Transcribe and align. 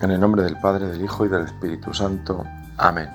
En 0.00 0.10
el 0.10 0.18
nombre 0.18 0.42
del 0.42 0.58
Padre, 0.58 0.86
del 0.86 1.04
Hijo 1.04 1.26
y 1.26 1.28
del 1.28 1.42
Espíritu 1.42 1.92
Santo. 1.92 2.46
Amén. 2.78 3.10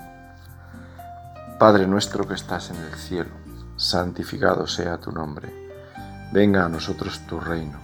Padre 1.58 1.88
nuestro 1.88 2.28
que 2.28 2.36
estás 2.36 2.70
en 2.70 2.76
el 2.76 2.94
cielo, 2.94 3.32
santificado 3.76 4.68
sea 4.68 5.00
tu 5.00 5.12
nombre. 5.12 5.52
Venga 6.32 6.64
a 6.64 6.70
nosotros 6.70 7.22
tu 7.26 7.40
reino. 7.40 7.80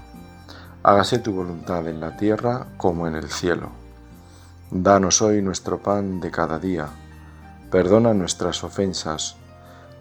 Hágase 0.84 1.18
tu 1.18 1.34
voluntad 1.34 1.88
en 1.88 2.00
la 2.00 2.16
tierra 2.16 2.68
como 2.78 3.07
en 3.07 3.16
el 3.16 3.32
cielo. 3.32 3.71
Danos 4.70 5.24
hoy 5.24 5.42
nuestro 5.42 5.82
pan 5.82 6.20
de 6.20 6.29
cada 6.29 6.60
día. 6.60 6.88
Perdona 7.71 8.14
nuestras 8.14 8.64
ofensas, 8.64 9.36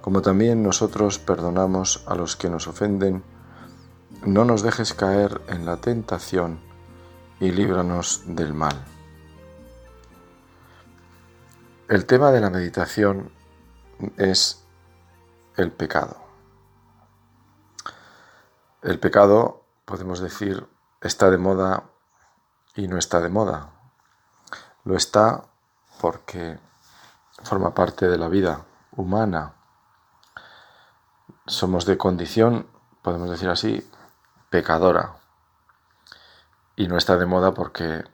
como 0.02 0.20
también 0.20 0.62
nosotros 0.62 1.18
perdonamos 1.18 2.04
a 2.06 2.14
los 2.14 2.36
que 2.36 2.50
nos 2.50 2.68
ofenden. 2.68 3.22
No 4.26 4.44
nos 4.44 4.60
dejes 4.60 4.92
caer 4.92 5.40
en 5.48 5.64
la 5.64 5.78
tentación 5.78 6.69
y 7.40 7.50
líbranos 7.50 8.22
del 8.26 8.52
mal. 8.52 8.84
El 11.88 12.06
tema 12.06 12.30
de 12.30 12.40
la 12.40 12.50
meditación 12.50 13.32
es 14.18 14.62
el 15.56 15.72
pecado. 15.72 16.18
El 18.82 19.00
pecado, 19.00 19.64
podemos 19.86 20.20
decir, 20.20 20.68
está 21.00 21.30
de 21.30 21.38
moda 21.38 21.84
y 22.76 22.88
no 22.88 22.98
está 22.98 23.20
de 23.20 23.30
moda. 23.30 23.72
Lo 24.84 24.96
está 24.96 25.44
porque 26.00 26.58
forma 27.42 27.74
parte 27.74 28.06
de 28.06 28.18
la 28.18 28.28
vida 28.28 28.66
humana. 28.92 29.54
Somos 31.46 31.86
de 31.86 31.96
condición, 31.98 32.66
podemos 33.02 33.30
decir 33.30 33.48
así, 33.48 33.90
pecadora 34.50 35.19
y 36.80 36.88
no 36.88 36.96
está 36.96 37.18
de 37.18 37.26
moda 37.26 37.52
porque 37.52 38.04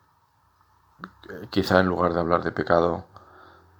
quizá 1.50 1.78
en 1.78 1.86
lugar 1.86 2.14
de 2.14 2.19
hablar 2.19 2.42
de 2.42 2.50
pecado 2.50 3.06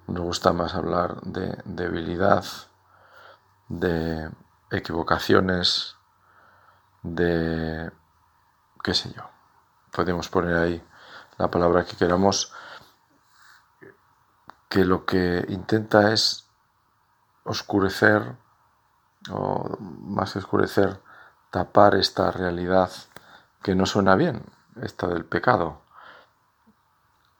nos 0.07 0.23
gusta 0.23 0.53
más 0.53 0.75
hablar 0.75 1.19
de 1.23 1.61
debilidad, 1.65 2.45
de 3.67 4.31
equivocaciones, 4.71 5.97
de 7.03 7.91
qué 8.81 8.93
sé 8.93 9.11
yo. 9.11 9.23
Podemos 9.91 10.29
poner 10.29 10.55
ahí 10.55 10.81
la 11.37 11.51
palabra 11.51 11.83
que 11.83 11.97
queramos, 11.97 12.53
que 14.69 14.85
lo 14.85 15.05
que 15.05 15.43
intenta 15.49 16.13
es 16.13 16.47
oscurecer, 17.43 18.37
o 19.29 19.75
más 19.81 20.31
que 20.31 20.39
oscurecer, 20.39 21.01
tapar 21.51 21.95
esta 21.95 22.31
realidad 22.31 22.89
que 23.61 23.75
no 23.75 23.85
suena 23.85 24.15
bien, 24.15 24.45
esta 24.83 25.07
del 25.07 25.25
pecado. 25.25 25.81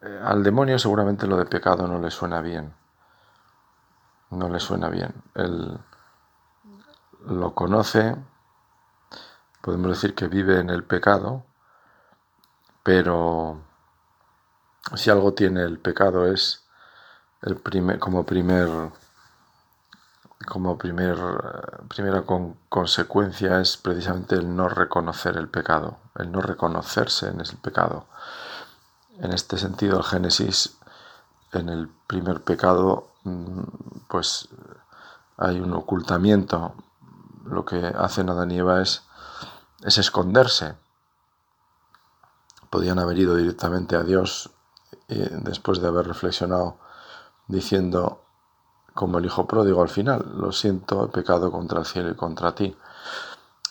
Eh, 0.02 0.22
al 0.24 0.44
demonio 0.44 0.78
seguramente 0.80 1.28
lo 1.28 1.38
de 1.38 1.46
pecado 1.46 1.88
no 1.88 2.00
le 2.00 2.12
suena 2.12 2.42
bien. 2.42 2.74
No 4.30 4.50
le 4.50 4.60
suena 4.60 4.90
bien. 4.90 5.14
Él 5.36 5.80
lo 7.26 7.54
conoce, 7.54 8.16
podemos 9.62 9.90
decir 9.90 10.16
que 10.16 10.28
vive 10.28 10.60
en 10.60 10.70
el 10.70 10.84
pecado, 10.84 11.44
pero 12.84 13.62
si 14.96 15.10
algo 15.10 15.34
tiene 15.34 15.62
el 15.64 15.80
pecado 15.80 16.32
es 16.32 16.66
el 17.42 17.58
primer, 17.58 18.00
como 18.00 18.26
primer 18.26 18.70
como 20.48 20.78
primer, 20.78 21.18
primera 21.90 22.24
consecuencia 22.70 23.60
es 23.60 23.78
precisamente 23.78 24.36
el 24.36 24.56
no 24.56 24.70
reconocer 24.70 25.38
el 25.38 25.50
pecado, 25.50 25.98
el 26.16 26.32
no 26.32 26.42
reconocerse 26.42 27.28
en 27.28 27.42
el 27.42 27.58
pecado. 27.58 28.06
En 29.20 29.34
este 29.34 29.58
sentido, 29.58 29.98
el 29.98 30.04
Génesis, 30.04 30.78
en 31.52 31.70
el 31.70 31.90
primer 32.08 32.42
pecado, 32.44 33.10
mm, 33.24 33.62
pues 34.08 34.48
hay 35.38 35.60
un 35.60 35.74
ocultamiento. 35.74 36.74
Lo 37.46 37.66
que 37.66 37.86
hacen 37.86 38.30
Adán 38.30 38.52
y 38.52 38.60
Eva 38.60 38.82
es, 38.82 39.04
es 39.84 39.98
esconderse. 39.98 40.76
Podían 42.70 43.00
haber 43.00 43.18
ido 43.20 43.36
directamente 43.36 43.96
a 43.96 44.04
Dios 44.04 44.50
después 45.08 45.82
de 45.82 45.88
haber 45.88 46.08
reflexionado 46.08 46.78
diciendo, 47.48 48.24
como 48.98 49.20
el 49.20 49.26
hijo 49.26 49.46
pródigo 49.46 49.84
al 49.84 49.90
final, 49.90 50.26
lo 50.38 50.52
siento, 50.52 51.06
he 51.06 51.08
pecado 51.10 51.52
contra 51.52 51.80
el 51.80 51.86
cielo 51.86 52.10
y 52.10 52.16
contra 52.16 52.56
ti. 52.56 52.76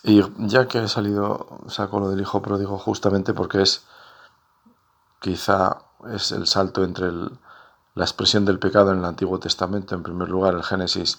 Y 0.04 0.22
ya 0.38 0.69
que 0.69 0.84
he 0.84 0.88
salido, 0.88 1.59
saco 1.66 1.98
lo 1.98 2.09
del 2.09 2.20
hijo 2.20 2.41
pródigo 2.41 2.78
justamente 2.78 3.34
porque 3.34 3.60
es 3.60 3.84
quizá 5.20 5.78
es 6.14 6.31
el 6.31 6.47
salto 6.47 6.84
entre 6.84 7.10
la 7.10 8.04
expresión 8.04 8.44
del 8.44 8.60
pecado 8.60 8.92
en 8.92 9.00
el 9.00 9.04
Antiguo 9.04 9.41
Testamento, 9.41 9.97
en 9.97 10.04
primer 10.04 10.28
lugar 10.28 10.54
el 10.54 10.62
Génesis, 10.62 11.19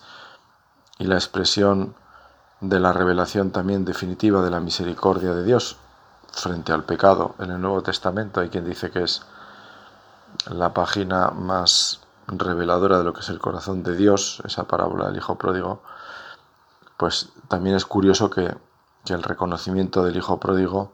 y 0.99 1.03
la 1.03 1.15
expresión 1.15 1.93
de 2.61 2.79
la 2.79 2.93
revelación 2.93 3.51
también 3.51 3.83
definitiva 3.83 4.41
de 4.41 4.51
la 4.51 4.61
misericordia 4.61 5.33
de 5.33 5.43
Dios 5.43 5.75
frente 6.31 6.71
al 6.71 6.85
pecado 6.85 7.35
en 7.39 7.51
el 7.51 7.59
Nuevo 7.59 7.83
Testamento. 7.83 8.39
Hay 8.39 8.47
quien 8.47 8.63
dice 8.63 8.89
que 8.89 9.03
es 9.03 9.21
la 10.49 10.73
página 10.73 11.31
más 11.31 12.06
reveladora 12.27 12.97
de 12.97 13.03
lo 13.03 13.13
que 13.13 13.21
es 13.21 13.29
el 13.29 13.39
corazón 13.39 13.83
de 13.83 13.95
Dios, 13.95 14.41
esa 14.45 14.65
parábola 14.65 15.07
del 15.07 15.17
Hijo 15.17 15.37
Pródigo, 15.37 15.81
pues 16.97 17.29
también 17.47 17.75
es 17.75 17.85
curioso 17.85 18.29
que, 18.29 18.55
el 19.07 19.23
reconocimiento 19.23 20.03
del 20.03 20.17
Hijo 20.17 20.37
Pródigo 20.37 20.91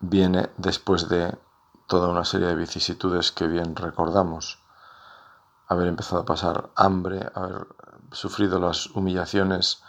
viene 0.00 0.50
después 0.58 1.08
de 1.08 1.34
toda 1.86 2.08
una 2.08 2.26
serie 2.26 2.48
de 2.48 2.54
vicisitudes 2.54 3.32
que 3.32 3.46
bien 3.46 3.74
recordamos. 3.74 4.58
Haber 5.68 5.86
empezado 5.86 6.20
a 6.20 6.26
pasar 6.26 6.68
hambre, 6.76 7.30
haber 7.34 7.66
sufrido 8.10 8.60
las 8.60 8.88
humillaciones 8.88 9.82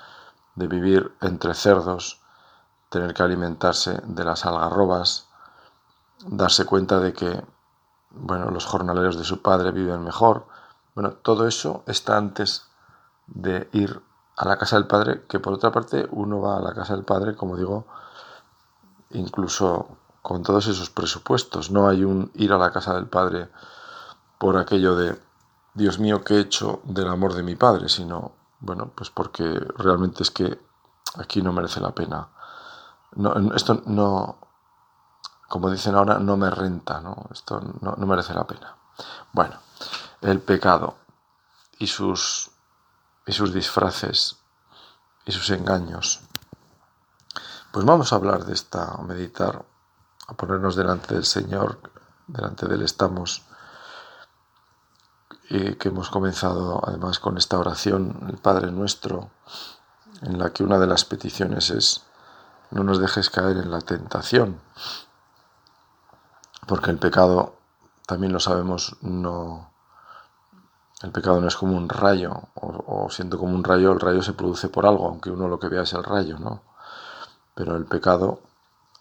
de 0.56 0.68
vivir 0.68 1.14
entre 1.20 1.54
cerdos, 1.56 2.22
tener 2.88 3.14
que 3.14 3.24
alimentarse 3.24 4.00
de 4.06 4.24
las 4.24 4.46
algarrobas, 4.46 5.28
darse 6.26 6.64
cuenta 6.66 7.02
de 7.02 7.12
que 7.12 7.44
bueno, 8.14 8.52
los 8.52 8.66
jornaleros 8.66 9.18
de 9.18 9.24
su 9.24 9.42
padre 9.42 9.72
viven 9.72 10.04
mejor. 10.04 10.46
Bueno, 10.96 11.14
todo 11.14 11.48
eso 11.48 11.84
está 11.88 12.18
antes 12.18 12.68
de 13.28 13.70
ir 13.74 14.02
a 14.38 14.48
la 14.48 14.58
casa 14.58 14.76
del 14.78 14.88
padre, 14.88 15.24
que 15.28 15.40
por 15.40 15.54
otra 15.54 15.72
parte 15.72 16.08
uno 16.12 16.42
va 16.42 16.58
a 16.58 16.62
la 16.62 16.74
casa 16.74 16.96
del 16.96 17.04
padre, 17.04 17.36
como 17.36 17.58
digo, 17.58 17.86
incluso 19.12 19.98
con 20.22 20.44
todos 20.44 20.68
esos 20.68 20.90
presupuestos. 20.90 21.72
No 21.72 21.88
hay 21.88 22.04
un 22.04 22.32
ir 22.36 22.54
a 22.54 22.58
la 22.58 22.72
casa 22.72 22.94
del 22.94 23.08
padre 23.08 23.50
por 24.38 24.58
aquello 24.58 24.96
de, 24.96 25.20
Dios 25.74 25.98
mío, 26.00 26.24
¿qué 26.24 26.36
he 26.36 26.40
hecho 26.40 26.82
del 26.84 27.08
amor 27.08 27.34
de 27.34 27.44
mi 27.44 27.56
padre? 27.56 27.90
Sino, 27.90 28.32
bueno, 28.60 28.92
pues 28.94 29.10
porque 29.10 29.44
realmente 29.78 30.22
es 30.22 30.30
que 30.30 30.60
aquí 31.16 31.42
no 31.42 31.52
merece 31.52 31.80
la 31.80 31.92
pena. 31.92 32.28
No, 33.16 33.34
esto 33.56 33.82
no, 33.86 34.38
como 35.54 35.70
dicen 35.70 35.94
ahora, 35.94 36.18
no 36.18 36.36
me 36.36 36.50
renta, 36.50 37.00
¿no? 37.00 37.28
Esto 37.32 37.62
no, 37.82 37.96
merece 38.08 38.34
la 38.34 38.48
pena. 38.48 38.76
Bueno, 39.34 39.60
el 40.22 40.40
pecado 40.40 40.96
y 41.78 41.86
sus, 41.86 42.50
y 43.28 43.34
sus 43.34 43.54
disfraces 43.54 44.38
y 45.26 45.32
sus 45.32 45.52
engaños. 45.52 46.22
Pues 47.72 47.86
vamos 47.86 48.12
a 48.12 48.16
hablar 48.16 48.46
de 48.46 48.54
esta, 48.54 48.96
a 48.96 49.04
meditar, 49.04 49.64
a 50.28 50.34
ponernos 50.34 50.76
delante 50.76 51.14
del 51.14 51.26
Señor, 51.26 51.80
delante 52.26 52.66
de 52.66 52.74
Él 52.74 52.82
estamos, 52.82 53.44
y 55.52 55.76
que 55.76 55.90
hemos 55.90 56.10
comenzado 56.10 56.82
además 56.84 57.20
con 57.20 57.38
esta 57.38 57.60
oración, 57.60 58.26
el 58.28 58.40
Padre 58.40 58.72
Nuestro, 58.72 59.30
en 60.24 60.40
la 60.40 60.52
que 60.52 60.64
una 60.64 60.80
de 60.80 60.88
las 60.88 61.06
peticiones 61.06 61.70
es, 61.70 62.02
no 62.72 62.84
nos 62.84 62.98
dejes 62.98 63.30
caer 63.30 63.58
en 63.58 63.70
la 63.70 63.82
tentación 63.82 64.60
porque 66.68 66.92
el 66.92 66.98
pecado, 66.98 67.56
también 68.06 68.34
lo 68.34 68.40
sabemos, 68.40 68.98
no... 69.02 69.72
El 71.02 71.12
pecado 71.12 71.42
no 71.42 71.48
es 71.48 71.58
como 71.58 71.76
un 71.76 71.90
rayo, 71.90 72.44
o, 72.56 73.10
siendo 73.10 73.38
como 73.38 73.54
un 73.54 73.64
rayo, 73.64 73.92
el 73.92 74.00
rayo 74.00 74.24
se 74.24 74.32
produce 74.32 74.70
por 74.70 74.86
algo, 74.86 75.08
aunque 75.08 75.30
uno 75.30 75.50
lo 75.50 75.60
que 75.60 75.68
vea 75.68 75.82
es 75.82 75.92
el 75.94 76.04
rayo, 76.04 76.40
¿no? 76.40 76.62
Pero 77.56 77.76
el 77.76 77.86
pecado 77.86 78.40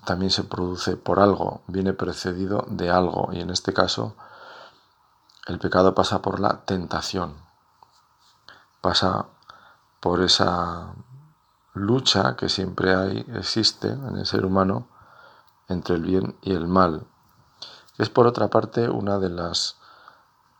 también 0.05 0.33
se 0.33 0.43
produce 0.43 0.97
por 0.97 1.21
algo, 1.21 1.63
viene 1.69 1.93
precedido 1.93 2.65
de 2.69 2.91
algo, 2.91 3.29
y 3.33 3.41
en 3.41 3.51
este 3.51 3.73
caso 3.73 4.17
el 5.47 5.61
pecado 5.61 5.95
pasa 5.95 6.23
por 6.23 6.41
la 6.41 6.65
tentación, 6.65 7.35
pasa 8.81 9.27
por 10.01 10.23
esa 10.23 10.95
lucha 11.75 12.35
que 12.37 12.49
siempre 12.49 12.95
hay, 12.95 13.25
existe 13.35 13.89
en 13.89 14.19
el 14.19 14.27
ser 14.27 14.45
humano 14.45 14.89
entre 15.69 15.95
el 15.95 16.03
bien 16.03 16.37
y 16.43 16.53
el 16.53 16.67
mal, 16.67 17.07
es 17.99 18.09
por 18.09 18.27
otra 18.27 18.49
parte 18.49 18.89
una 18.89 19.19
de 19.19 19.29
las 19.29 19.77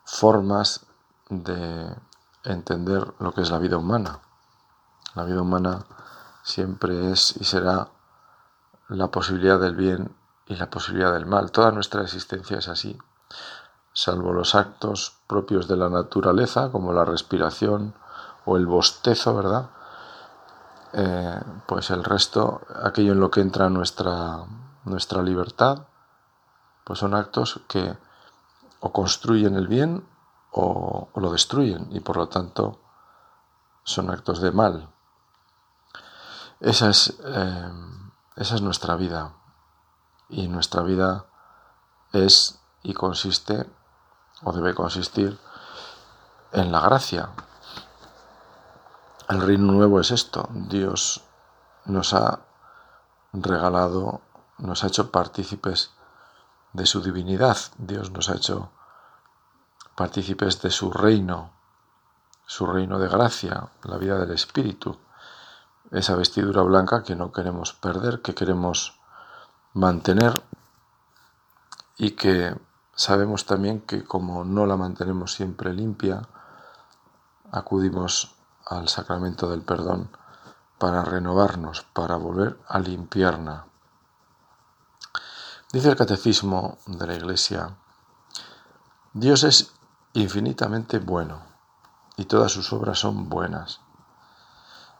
formas 0.05 0.85
de 1.29 1.95
entender 2.43 3.13
lo 3.19 3.33
que 3.33 3.41
es 3.41 3.51
la 3.51 3.59
vida 3.59 3.77
humana. 3.77 4.19
La 5.15 5.23
vida 5.23 5.41
humana 5.41 5.85
siempre 6.43 7.11
es 7.11 7.35
y 7.37 7.43
será 7.43 7.89
la 8.89 9.07
posibilidad 9.07 9.59
del 9.59 9.75
bien 9.75 10.15
y 10.47 10.55
la 10.55 10.69
posibilidad 10.69 11.13
del 11.13 11.25
mal. 11.25 11.51
Toda 11.51 11.71
nuestra 11.71 12.01
existencia 12.01 12.57
es 12.57 12.67
así, 12.67 12.97
salvo 13.93 14.33
los 14.33 14.55
actos 14.55 15.17
propios 15.27 15.67
de 15.67 15.77
la 15.77 15.89
naturaleza, 15.89 16.71
como 16.71 16.93
la 16.93 17.05
respiración 17.05 17.93
o 18.45 18.57
el 18.57 18.65
bostezo, 18.65 19.35
¿verdad? 19.35 19.69
Eh, 20.93 21.41
pues 21.65 21.89
el 21.89 22.03
resto, 22.03 22.61
aquello 22.83 23.13
en 23.13 23.19
lo 23.19 23.31
que 23.31 23.41
entra 23.41 23.69
nuestra, 23.69 24.43
nuestra 24.85 25.23
libertad, 25.23 25.87
pues 26.83 26.99
son 26.99 27.13
actos 27.13 27.61
que 27.67 27.97
o 28.79 28.91
construyen 28.91 29.55
el 29.55 29.67
bien 29.67 30.05
o, 30.51 31.09
lo 31.15 31.31
destruyen 31.31 31.87
y 31.91 31.99
por 32.01 32.17
lo 32.17 32.27
tanto 32.27 32.79
son 33.83 34.09
actos 34.09 34.41
de 34.41 34.51
mal. 34.51 34.89
Esa 36.59 36.89
es, 36.89 37.17
eh, 37.23 37.71
esa 38.35 38.55
es 38.55 38.61
nuestra 38.61 38.95
vida 38.95 39.33
y 40.29 40.47
nuestra 40.47 40.81
vida 40.83 41.25
es 42.11 42.59
y 42.83 42.93
consiste 42.93 43.69
o 44.43 44.51
debe 44.51 44.73
consistir 44.73 45.39
en 46.51 46.71
la 46.71 46.81
gracia. 46.81 47.29
El 49.29 49.41
reino 49.41 49.71
nuevo 49.71 49.99
es 49.99 50.11
esto. 50.11 50.47
Dios 50.51 51.21
nos 51.85 52.13
ha 52.13 52.41
regalado, 53.31 54.21
nos 54.57 54.83
ha 54.83 54.87
hecho 54.87 55.11
partícipes 55.11 55.91
de 56.73 56.85
su 56.85 57.01
divinidad. 57.01 57.57
Dios 57.77 58.11
nos 58.11 58.29
ha 58.29 58.35
hecho 58.35 58.71
partícipes 59.95 60.61
de 60.61 60.71
su 60.71 60.91
reino, 60.91 61.51
su 62.45 62.65
reino 62.65 62.99
de 62.99 63.07
gracia, 63.07 63.69
la 63.83 63.97
vida 63.97 64.17
del 64.19 64.31
Espíritu. 64.31 64.97
Esa 65.91 66.15
vestidura 66.15 66.63
blanca 66.63 67.03
que 67.03 67.15
no 67.15 67.31
queremos 67.31 67.73
perder, 67.73 68.21
que 68.21 68.33
queremos 68.33 68.99
mantener 69.73 70.41
y 71.97 72.11
que 72.11 72.55
sabemos 72.95 73.45
también 73.45 73.81
que 73.81 74.03
como 74.03 74.43
no 74.43 74.65
la 74.65 74.77
mantenemos 74.77 75.33
siempre 75.33 75.73
limpia, 75.73 76.23
acudimos 77.51 78.35
al 78.65 78.89
sacramento 78.89 79.49
del 79.49 79.61
perdón 79.61 80.09
para 80.79 81.03
renovarnos, 81.03 81.83
para 81.93 82.15
volver 82.15 82.59
a 82.67 82.79
limpiarla. 82.79 83.67
Dice 85.73 85.89
el 85.89 85.95
catecismo 85.95 86.77
de 86.85 87.07
la 87.07 87.15
Iglesia, 87.15 87.75
Dios 89.11 89.43
es 89.43 89.73
infinitamente 90.13 90.99
bueno 90.99 91.41
y 92.15 92.25
todas 92.25 92.51
sus 92.51 92.71
obras 92.73 92.99
son 92.99 93.27
buenas. 93.27 93.81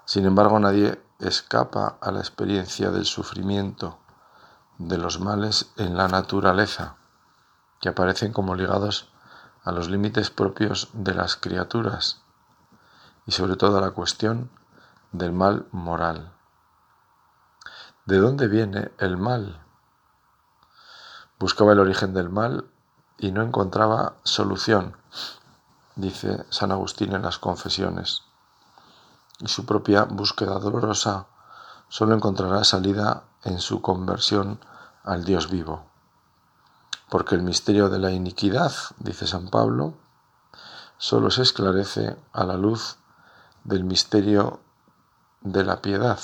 Sin 0.05 0.25
embargo, 0.25 0.59
nadie 0.59 0.99
escapa 1.19 1.99
a 2.01 2.11
la 2.11 2.21
experiencia 2.21 2.89
del 2.89 3.05
sufrimiento, 3.05 3.99
de 4.79 4.97
los 4.97 5.19
males 5.19 5.71
en 5.77 5.95
la 5.95 6.07
naturaleza, 6.07 6.95
que 7.79 7.89
aparecen 7.89 8.33
como 8.33 8.55
ligados 8.55 9.13
a 9.63 9.71
los 9.71 9.91
límites 9.91 10.31
propios 10.31 10.89
de 10.93 11.13
las 11.13 11.35
criaturas 11.35 12.23
y 13.27 13.31
sobre 13.31 13.57
todo 13.57 13.77
a 13.77 13.81
la 13.81 13.91
cuestión 13.91 14.49
del 15.11 15.33
mal 15.33 15.67
moral. 15.71 16.33
¿De 18.07 18.17
dónde 18.17 18.47
viene 18.47 18.91
el 18.97 19.17
mal? 19.17 19.62
Buscaba 21.39 21.73
el 21.73 21.79
origen 21.79 22.13
del 22.13 22.29
mal 22.29 22.65
y 23.17 23.31
no 23.31 23.41
encontraba 23.41 24.15
solución, 24.23 24.95
dice 25.95 26.45
San 26.49 26.71
Agustín 26.71 27.13
en 27.13 27.21
las 27.21 27.37
confesiones. 27.37 28.23
Y 29.39 29.47
su 29.47 29.65
propia 29.65 30.03
búsqueda 30.03 30.59
dolorosa 30.59 31.27
solo 31.89 32.15
encontrará 32.15 32.63
salida 32.63 33.23
en 33.43 33.59
su 33.59 33.81
conversión 33.81 34.59
al 35.03 35.25
Dios 35.25 35.49
vivo. 35.49 35.85
Porque 37.09 37.35
el 37.35 37.43
misterio 37.43 37.89
de 37.89 37.99
la 37.99 38.11
iniquidad, 38.11 38.71
dice 38.99 39.27
San 39.27 39.49
Pablo, 39.49 39.93
solo 40.97 41.29
se 41.29 41.41
esclarece 41.41 42.17
a 42.31 42.43
la 42.45 42.55
luz 42.55 42.97
del 43.63 43.83
misterio 43.83 44.61
de 45.41 45.63
la 45.63 45.81
piedad. 45.81 46.19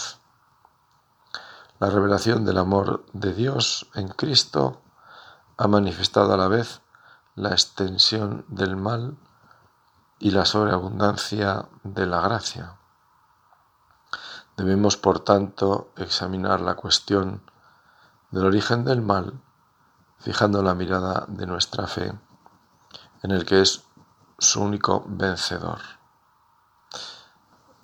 La 1.79 1.89
revelación 1.89 2.45
del 2.45 2.57
amor 2.57 3.05
de 3.13 3.33
Dios 3.33 3.87
en 3.93 4.07
Cristo 4.09 4.81
ha 5.59 5.67
manifestado 5.67 6.33
a 6.33 6.37
la 6.37 6.47
vez 6.47 6.79
la 7.35 7.49
extensión 7.49 8.45
del 8.47 8.77
mal 8.77 9.17
y 10.17 10.31
la 10.31 10.45
sobreabundancia 10.45 11.67
de 11.83 12.05
la 12.05 12.21
gracia. 12.21 12.77
Debemos, 14.55 14.95
por 14.95 15.19
tanto, 15.19 15.91
examinar 15.97 16.61
la 16.61 16.75
cuestión 16.75 17.41
del 18.31 18.45
origen 18.45 18.85
del 18.85 19.01
mal, 19.01 19.33
fijando 20.19 20.63
la 20.63 20.75
mirada 20.75 21.25
de 21.27 21.45
nuestra 21.45 21.87
fe 21.87 22.17
en 23.23 23.31
el 23.31 23.43
que 23.43 23.61
es 23.61 23.83
su 24.37 24.61
único 24.61 25.03
vencedor. 25.07 25.81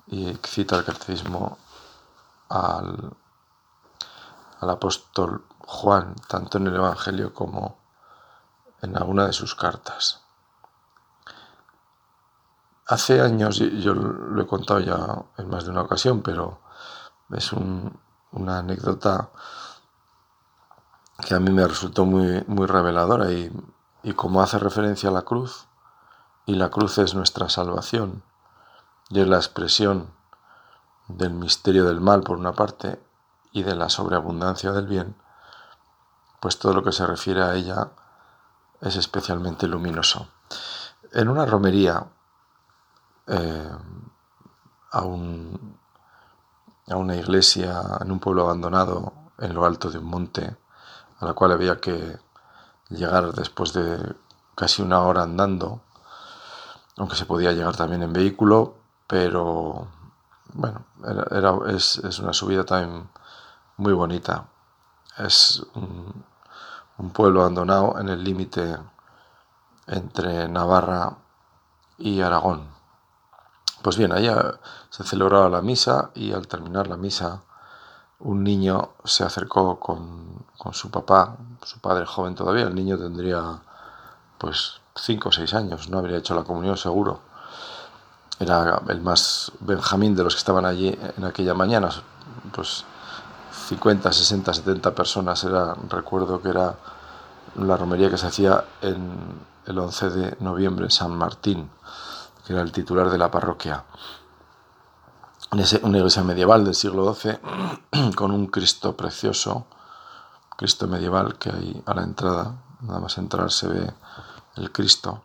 Y 0.06 0.34
cita 0.42 0.76
el 0.76 0.84
catecismo 0.86 1.58
al, 2.48 3.12
al 4.60 4.70
apóstol 4.70 5.44
Juan, 5.66 6.14
tanto 6.28 6.58
en 6.58 6.68
el 6.68 6.76
Evangelio 6.76 7.34
como 7.34 7.78
en 8.82 8.96
alguna 8.96 9.26
de 9.26 9.32
sus 9.32 9.54
cartas. 9.54 10.22
Hace 12.86 13.20
años, 13.20 13.56
yo 13.58 13.94
lo 13.94 14.40
he 14.40 14.46
contado 14.46 14.78
ya 14.78 15.24
en 15.38 15.50
más 15.50 15.64
de 15.64 15.72
una 15.72 15.82
ocasión, 15.82 16.22
pero 16.22 16.60
es 17.30 17.52
una 17.52 18.58
anécdota 18.58 19.30
que 21.26 21.34
a 21.34 21.40
mí 21.40 21.50
me 21.50 21.66
resultó 21.66 22.04
muy, 22.04 22.44
muy 22.46 22.66
reveladora 22.66 23.32
y, 23.32 23.50
y 24.04 24.12
como 24.12 24.40
hace 24.40 24.60
referencia 24.60 25.08
a 25.08 25.12
la 25.12 25.22
cruz, 25.22 25.66
y 26.44 26.54
la 26.54 26.70
cruz 26.70 26.98
es 26.98 27.14
nuestra 27.14 27.48
salvación, 27.48 28.22
y 29.08 29.20
es 29.20 29.26
la 29.26 29.36
expresión 29.36 30.14
del 31.08 31.32
misterio 31.32 31.86
del 31.86 32.00
mal 32.00 32.22
por 32.22 32.38
una 32.38 32.52
parte 32.52 33.02
y 33.50 33.64
de 33.64 33.74
la 33.74 33.88
sobreabundancia 33.88 34.70
del 34.70 34.86
bien, 34.86 35.16
pues 36.40 36.58
todo 36.58 36.74
lo 36.74 36.82
que 36.82 36.92
se 36.92 37.06
refiere 37.06 37.42
a 37.42 37.54
ella 37.54 37.88
es 38.80 38.96
especialmente 38.96 39.66
luminoso. 39.66 40.28
En 41.12 41.28
una 41.28 41.46
romería 41.46 42.06
eh, 43.26 43.70
a, 44.92 44.98
a 44.98 45.04
una 46.96 47.16
iglesia 47.16 47.82
en 48.00 48.12
un 48.12 48.20
pueblo 48.20 48.42
abandonado 48.42 49.12
en 49.38 49.54
lo 49.54 49.64
alto 49.64 49.90
de 49.90 49.98
un 49.98 50.04
monte, 50.04 50.56
a 51.20 51.24
la 51.24 51.32
cual 51.34 51.52
había 51.52 51.80
que 51.80 52.18
llegar 52.88 53.32
después 53.32 53.72
de 53.72 54.14
casi 54.54 54.82
una 54.82 55.02
hora 55.02 55.22
andando, 55.22 55.80
aunque 56.96 57.16
se 57.16 57.26
podía 57.26 57.52
llegar 57.52 57.76
también 57.76 58.02
en 58.02 58.12
vehículo, 58.12 58.76
pero 59.06 59.88
bueno, 60.54 60.84
es, 61.68 61.98
es, 61.98 62.18
una 62.18 62.32
subida 62.32 62.64
también 62.64 63.08
muy 63.76 63.92
bonita. 63.92 64.46
Es 65.18 65.62
un, 65.74 66.24
un 66.98 67.10
pueblo 67.10 67.40
abandonado 67.40 67.98
en 67.98 68.08
el 68.08 68.22
límite 68.22 68.76
entre 69.86 70.48
Navarra 70.48 71.16
y 71.98 72.20
Aragón. 72.20 72.68
Pues 73.82 73.96
bien, 73.96 74.12
allá 74.12 74.58
se 74.90 75.04
celebraba 75.04 75.48
la 75.48 75.62
misa 75.62 76.10
y 76.14 76.32
al 76.32 76.48
terminar 76.48 76.88
la 76.88 76.96
misa 76.96 77.42
un 78.18 78.42
niño 78.42 78.90
se 79.04 79.24
acercó 79.24 79.78
con, 79.78 80.44
su 80.72 80.90
papá, 80.90 81.36
su 81.62 81.78
padre 81.78 82.06
joven 82.06 82.34
todavía, 82.34 82.64
el 82.64 82.74
niño 82.74 82.98
tendría 82.98 83.60
pues 84.38 84.80
cinco 84.96 85.28
o 85.28 85.32
seis 85.32 85.54
años, 85.54 85.88
no 85.88 85.98
habría 85.98 86.18
hecho 86.18 86.34
la 86.34 86.42
comunión 86.42 86.76
seguro. 86.76 87.20
Era 88.40 88.82
el 88.88 89.00
más 89.00 89.52
Benjamín 89.60 90.16
de 90.16 90.24
los 90.24 90.34
que 90.34 90.38
estaban 90.38 90.66
allí 90.66 90.98
en 91.16 91.24
aquella 91.24 91.54
mañana, 91.54 91.90
pues 92.52 92.84
50, 93.66 94.12
60, 94.12 94.54
70 94.54 94.94
personas 94.94 95.42
era, 95.44 95.74
recuerdo 95.88 96.40
que 96.40 96.50
era 96.50 96.76
la 97.56 97.76
romería 97.76 98.10
que 98.10 98.18
se 98.18 98.26
hacía 98.26 98.64
en 98.82 99.18
el 99.66 99.78
11 99.78 100.10
de 100.10 100.36
noviembre 100.40 100.84
en 100.84 100.90
San 100.90 101.16
Martín, 101.16 101.68
que 102.46 102.52
era 102.52 102.62
el 102.62 102.72
titular 102.72 103.10
de 103.10 103.18
la 103.18 103.30
parroquia 103.30 103.84
una 105.82 105.98
iglesia 105.98 106.22
medieval 106.24 106.64
del 106.64 106.74
siglo 106.74 107.14
XII 107.14 107.38
con 108.16 108.30
un 108.30 108.46
Cristo 108.46 108.96
precioso, 108.96 109.66
Cristo 110.56 110.86
medieval 110.88 111.38
que 111.38 111.50
hay 111.50 111.82
a 111.86 111.94
la 111.94 112.02
entrada, 112.02 112.56
nada 112.80 113.00
más 113.00 113.18
entrar 113.18 113.50
se 113.50 113.68
ve 113.68 113.94
el 114.56 114.72
Cristo. 114.72 115.22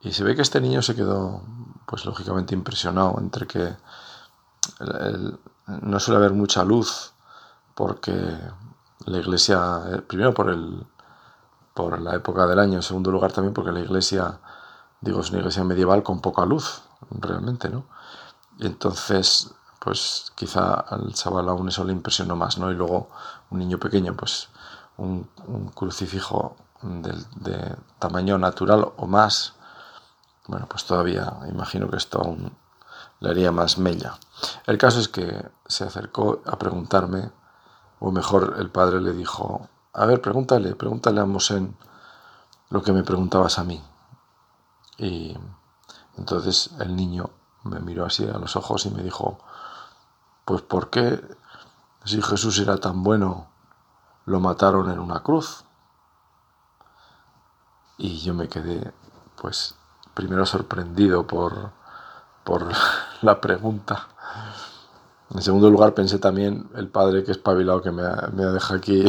Y 0.00 0.12
se 0.12 0.22
ve 0.22 0.36
que 0.36 0.42
este 0.42 0.60
niño 0.60 0.82
se 0.82 0.94
quedó, 0.94 1.42
pues 1.86 2.04
lógicamente 2.04 2.54
impresionado 2.54 3.16
entre 3.18 3.46
que 3.46 3.74
no 5.66 6.00
suele 6.00 6.18
haber 6.18 6.32
mucha 6.32 6.62
luz 6.62 7.13
porque 7.74 8.12
la 9.06 9.18
iglesia, 9.18 9.82
eh, 9.90 10.02
primero 10.02 10.32
por, 10.34 10.50
el, 10.50 10.86
por 11.74 12.00
la 12.00 12.14
época 12.14 12.46
del 12.46 12.58
año, 12.58 12.76
en 12.76 12.82
segundo 12.82 13.10
lugar 13.10 13.32
también 13.32 13.54
porque 13.54 13.72
la 13.72 13.80
iglesia, 13.80 14.40
digo, 15.00 15.20
es 15.20 15.30
una 15.30 15.40
iglesia 15.40 15.64
medieval 15.64 16.02
con 16.02 16.20
poca 16.20 16.44
luz, 16.44 16.82
realmente, 17.10 17.68
¿no? 17.68 17.84
Y 18.58 18.66
entonces, 18.66 19.50
pues 19.80 20.32
quizá 20.34 20.74
al 20.74 21.12
chaval 21.12 21.48
aún 21.48 21.68
eso 21.68 21.84
le 21.84 21.92
impresionó 21.92 22.36
más, 22.36 22.58
¿no? 22.58 22.70
Y 22.70 22.74
luego 22.74 23.10
un 23.50 23.58
niño 23.58 23.78
pequeño, 23.78 24.14
pues 24.16 24.48
un, 24.96 25.28
crucifijo 25.74 26.56
de, 26.82 27.76
tamaño 27.98 28.38
natural 28.38 28.92
o 28.96 29.06
más, 29.06 29.54
bueno, 30.46 30.66
pues 30.68 30.84
todavía 30.84 31.38
imagino 31.48 31.88
que 31.88 31.96
esto 31.96 32.20
aún 32.20 32.52
le 33.20 33.30
haría 33.30 33.50
más 33.50 33.78
mella. 33.78 34.14
El 34.66 34.78
caso 34.78 35.00
es 35.00 35.08
que 35.08 35.48
se 35.66 35.84
acercó 35.84 36.42
a 36.46 36.58
preguntarme, 36.58 37.30
o 38.04 38.12
mejor 38.12 38.56
el 38.58 38.68
padre 38.68 39.00
le 39.00 39.12
dijo, 39.14 39.66
a 39.94 40.04
ver, 40.04 40.20
pregúntale, 40.20 40.74
pregúntale 40.74 41.22
a 41.22 41.24
Mosén 41.24 41.74
lo 42.68 42.82
que 42.82 42.92
me 42.92 43.02
preguntabas 43.02 43.58
a 43.58 43.64
mí. 43.64 43.82
Y 44.98 45.34
entonces 46.18 46.72
el 46.80 46.94
niño 46.96 47.30
me 47.62 47.80
miró 47.80 48.04
así 48.04 48.28
a 48.28 48.36
los 48.36 48.56
ojos 48.56 48.84
y 48.84 48.90
me 48.90 49.02
dijo, 49.02 49.38
pues 50.44 50.60
¿por 50.60 50.90
qué 50.90 51.18
si 52.04 52.20
Jesús 52.20 52.58
era 52.58 52.76
tan 52.76 53.02
bueno 53.02 53.46
lo 54.26 54.38
mataron 54.38 54.90
en 54.90 54.98
una 54.98 55.22
cruz? 55.22 55.64
Y 57.96 58.20
yo 58.20 58.34
me 58.34 58.50
quedé, 58.50 58.92
pues, 59.40 59.76
primero 60.12 60.44
sorprendido 60.44 61.26
por, 61.26 61.70
por 62.44 62.70
la 63.22 63.40
pregunta. 63.40 64.08
En 65.34 65.42
segundo 65.42 65.68
lugar 65.68 65.94
pensé 65.94 66.18
también 66.18 66.70
el 66.74 66.88
padre 66.88 67.24
que 67.24 67.32
es 67.32 67.36
espabilado 67.36 67.82
que 67.82 67.90
me, 67.90 68.04
me 68.32 68.44
deja 68.46 68.74
aquí, 68.76 69.04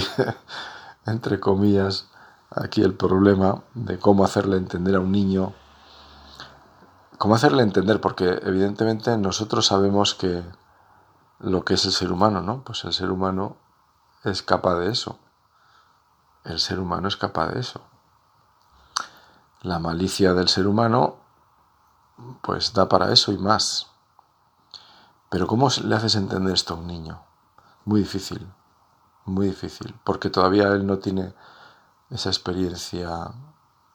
entre 1.05 1.39
comillas, 1.39 2.09
aquí 2.49 2.81
el 2.81 2.93
problema 2.93 3.63
de 3.73 3.99
cómo 3.99 4.25
hacerle 4.25 4.57
entender 4.57 4.95
a 4.95 4.99
un 4.99 5.11
niño 5.11 5.53
¿Cómo 7.17 7.35
hacerle 7.35 7.63
entender? 7.63 8.01
Porque 8.01 8.39
evidentemente 8.43 9.17
nosotros 9.17 9.67
sabemos 9.67 10.15
que 10.15 10.43
lo 11.39 11.63
que 11.63 11.75
es 11.75 11.85
el 11.85 11.93
ser 11.93 12.11
humano, 12.11 12.41
¿no? 12.41 12.63
Pues 12.63 12.83
el 12.83 12.93
ser 12.93 13.09
humano 13.09 13.55
es 14.23 14.43
capaz 14.43 14.75
de 14.79 14.91
eso. 14.91 15.17
El 16.43 16.59
ser 16.59 16.79
humano 16.79 17.07
es 17.07 17.15
capaz 17.15 17.47
de 17.53 17.61
eso. 17.61 17.81
La 19.61 19.79
malicia 19.79 20.33
del 20.33 20.49
ser 20.49 20.67
humano, 20.67 21.15
pues 22.41 22.73
da 22.73 22.89
para 22.89 23.11
eso 23.13 23.31
y 23.31 23.37
más. 23.37 23.87
Pero 25.29 25.47
¿cómo 25.47 25.69
le 25.83 25.95
haces 25.95 26.15
entender 26.15 26.53
esto 26.53 26.73
a 26.73 26.77
un 26.77 26.87
niño? 26.87 27.21
Muy 27.85 28.01
difícil, 28.01 28.47
muy 29.25 29.47
difícil, 29.47 29.95
porque 30.03 30.29
todavía 30.29 30.67
él 30.69 30.85
no 30.85 30.99
tiene 30.99 31.33
esa 32.09 32.29
experiencia 32.29 33.31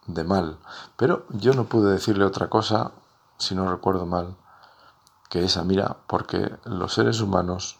de 0.06 0.24
mal. 0.24 0.58
Pero 0.96 1.26
yo 1.30 1.54
no 1.54 1.64
pude 1.64 1.92
decirle 1.92 2.24
otra 2.24 2.48
cosa 2.48 2.92
si 3.38 3.54
no 3.54 3.70
recuerdo 3.70 4.06
mal, 4.06 4.36
que 5.28 5.44
esa 5.44 5.64
mira, 5.64 5.96
porque 6.06 6.56
los 6.64 6.94
seres 6.94 7.20
humanos 7.20 7.78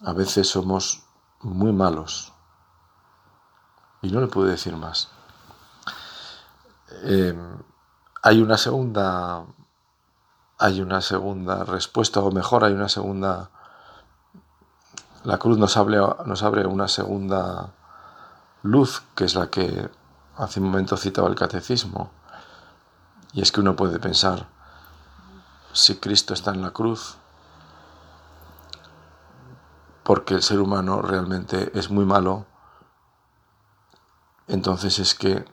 a 0.00 0.12
veces 0.12 0.48
somos 0.48 1.04
muy 1.40 1.72
malos. 1.72 2.32
Y 4.02 4.10
no 4.10 4.20
le 4.20 4.26
puedo 4.26 4.48
decir 4.48 4.76
más. 4.76 5.08
Em, 7.02 7.62
hay 8.22 8.42
una 8.42 8.56
segunda. 8.56 9.44
Hay 10.58 10.80
una 10.80 11.00
segunda 11.00 11.64
respuesta, 11.64 12.20
o 12.20 12.30
mejor, 12.30 12.64
hay 12.64 12.72
una 12.72 12.88
segunda. 12.88 13.50
La 15.24 15.38
cruz 15.38 15.58
nos 15.58 15.76
abre, 15.76 15.98
nos 16.24 16.42
abre 16.42 16.66
una 16.66 16.88
segunda 16.88 17.72
luz, 18.62 19.02
que 19.14 19.24
es 19.24 19.34
la 19.34 19.48
que 19.48 19.90
hace 20.36 20.60
un 20.60 20.66
momento 20.66 20.96
citaba 20.96 21.28
el 21.28 21.34
catecismo 21.34 22.10
y 23.36 23.42
es 23.42 23.52
que 23.52 23.60
uno 23.60 23.76
puede 23.76 23.98
pensar, 23.98 24.46
si 25.74 25.96
Cristo 25.96 26.32
está 26.32 26.52
en 26.52 26.62
la 26.62 26.70
cruz, 26.70 27.16
porque 30.02 30.32
el 30.32 30.42
ser 30.42 30.60
humano 30.60 31.02
realmente 31.02 31.70
es 31.78 31.90
muy 31.90 32.06
malo, 32.06 32.46
entonces 34.48 34.98
es 34.98 35.14
que 35.14 35.44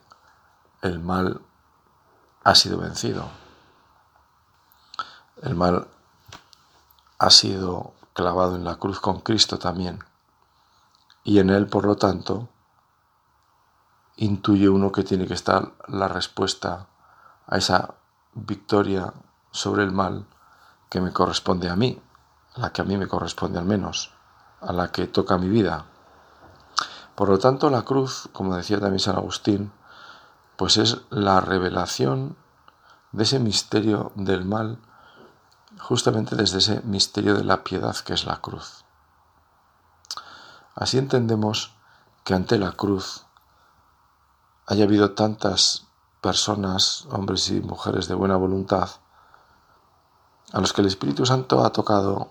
el 0.82 1.00
mal 1.00 1.42
ha 2.46 2.56
sido 2.56 2.78
vencido. 2.78 3.43
El 5.44 5.56
mal 5.56 5.88
ha 7.20 7.30
sido 7.30 7.94
clavado 8.14 8.56
en 8.56 8.64
la 8.64 8.78
cruz 8.78 9.02
con 9.02 9.20
Cristo 9.20 9.60
también. 9.60 10.00
Y 11.26 11.40
en 11.40 11.50
él, 11.50 11.68
por 11.68 11.84
lo 11.84 11.98
tanto, 11.98 12.48
intuye 14.16 14.70
uno 14.70 14.94
que 14.94 15.04
tiene 15.04 15.28
que 15.28 15.34
estar 15.34 15.74
la 15.90 16.08
respuesta 16.08 16.88
a 17.46 17.58
esa 17.58 17.96
victoria 18.34 19.14
sobre 19.52 19.84
el 19.84 19.92
mal 19.92 20.26
que 20.90 21.02
me 21.02 21.12
corresponde 21.12 21.70
a 21.70 21.76
mí, 21.76 22.02
la 22.56 22.72
que 22.72 22.82
a 22.82 22.86
mí 22.86 22.96
me 22.96 23.08
corresponde 23.08 23.60
al 23.60 23.66
menos, 23.66 24.12
a 24.62 24.72
la 24.72 24.94
que 24.94 25.08
toca 25.08 25.38
mi 25.38 25.50
vida. 25.50 25.88
Por 27.16 27.28
lo 27.28 27.38
tanto, 27.38 27.70
la 27.70 27.82
cruz, 27.82 28.30
como 28.32 28.56
decía 28.56 28.80
también 28.80 29.00
San 29.00 29.18
Agustín, 29.18 29.74
pues 30.56 30.78
es 30.78 31.02
la 31.10 31.42
revelación 31.42 32.38
de 33.12 33.24
ese 33.24 33.40
misterio 33.40 34.14
del 34.16 34.46
mal, 34.46 34.80
justamente 35.80 36.36
desde 36.36 36.60
ese 36.60 36.82
misterio 36.82 37.36
de 37.36 37.44
la 37.44 37.63
piedad 37.63 37.96
que 37.98 38.13
es 38.13 38.25
la 38.25 38.42
cruz. 38.42 38.84
Así 40.75 40.98
entendemos 40.98 41.75
que 42.24 42.34
ante 42.34 42.58
la 42.58 42.72
cruz 42.72 43.25
haya 44.65 44.86
habido 44.86 45.12
tantas 45.12 45.88
personas, 46.22 47.06
hombres 47.12 47.50
y 47.50 47.60
mujeres 47.60 48.08
de 48.08 48.15
buena 48.15 48.38
voluntad, 48.38 48.89
a 50.53 50.62
los 50.62 50.72
que 50.72 50.82
el 50.82 50.88
Espíritu 50.88 51.25
Santo 51.25 51.63
ha 51.65 51.72
tocado, 51.72 52.30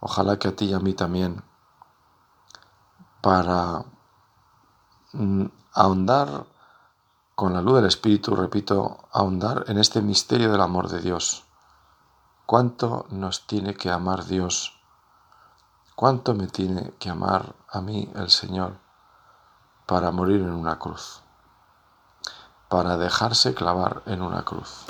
ojalá 0.00 0.38
que 0.38 0.48
a 0.48 0.56
ti 0.56 0.66
y 0.66 0.74
a 0.74 0.80
mí 0.80 0.94
también, 0.94 1.42
para 3.20 3.84
mm, 5.12 5.46
ahondar 5.72 6.46
con 7.34 7.52
la 7.54 7.62
luz 7.62 7.76
del 7.76 7.86
Espíritu, 7.86 8.34
repito, 8.34 9.08
ahondar 9.12 9.64
en 9.68 9.78
este 9.78 10.02
misterio 10.02 10.50
del 10.50 10.60
amor 10.60 10.88
de 10.88 11.00
Dios. 11.00 11.44
¿Cuánto 12.52 13.06
nos 13.08 13.46
tiene 13.46 13.72
que 13.72 13.90
amar 13.90 14.26
Dios? 14.26 14.78
¿Cuánto 15.96 16.34
me 16.34 16.48
tiene 16.48 16.92
que 16.98 17.08
amar 17.08 17.54
a 17.66 17.80
mí 17.80 18.12
el 18.14 18.28
Señor 18.28 18.74
para 19.86 20.10
morir 20.10 20.42
en 20.42 20.52
una 20.52 20.78
cruz? 20.78 21.22
para 22.68 22.98
dejarse 22.98 23.54
clavar 23.54 24.02
en 24.04 24.20
una 24.20 24.44
cruz. 24.44 24.84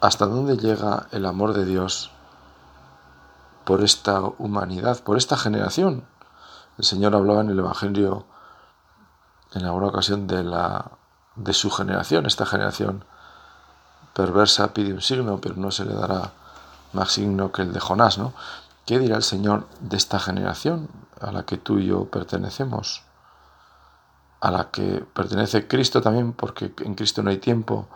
¿Hasta 0.00 0.26
dónde 0.26 0.56
llega 0.56 1.06
el 1.12 1.24
amor 1.26 1.52
de 1.52 1.64
Dios 1.64 2.10
por 3.64 3.84
esta 3.84 4.20
humanidad, 4.20 5.00
por 5.04 5.16
esta 5.16 5.36
generación? 5.36 6.08
El 6.76 6.86
Señor 6.86 7.14
hablaba 7.14 7.42
en 7.42 7.50
el 7.50 7.58
Evangelio 7.60 8.26
en 9.52 9.64
alguna 9.64 9.86
ocasión 9.86 10.26
de, 10.26 10.42
la, 10.42 10.90
de 11.36 11.52
su 11.52 11.70
generación, 11.70 12.26
esta 12.26 12.46
generación 12.46 13.04
perversa 14.14 14.72
pide 14.72 14.92
un 14.92 15.00
signo, 15.00 15.40
pero 15.40 15.54
no 15.56 15.70
se 15.70 15.84
le 15.84 15.94
dará 15.94 16.32
más 16.92 17.12
signo 17.12 17.52
que 17.52 17.62
el 17.62 17.72
de 17.72 17.80
Jonás, 17.80 18.18
¿no? 18.18 18.32
¿Qué 18.86 18.98
dirá 18.98 19.16
el 19.16 19.22
Señor 19.22 19.68
de 19.80 19.96
esta 19.96 20.18
generación 20.18 20.88
a 21.20 21.32
la 21.32 21.44
que 21.44 21.58
tú 21.58 21.78
y 21.78 21.86
yo 21.86 22.06
pertenecemos? 22.06 23.02
a 24.40 24.50
la 24.50 24.70
que 24.70 25.04
pertenece 25.12 25.66
Cristo 25.66 26.00
también, 26.00 26.32
porque 26.32 26.72
en 26.78 26.94
Cristo 26.94 27.22
no 27.22 27.30
hay 27.30 27.38
tiempo 27.38 27.88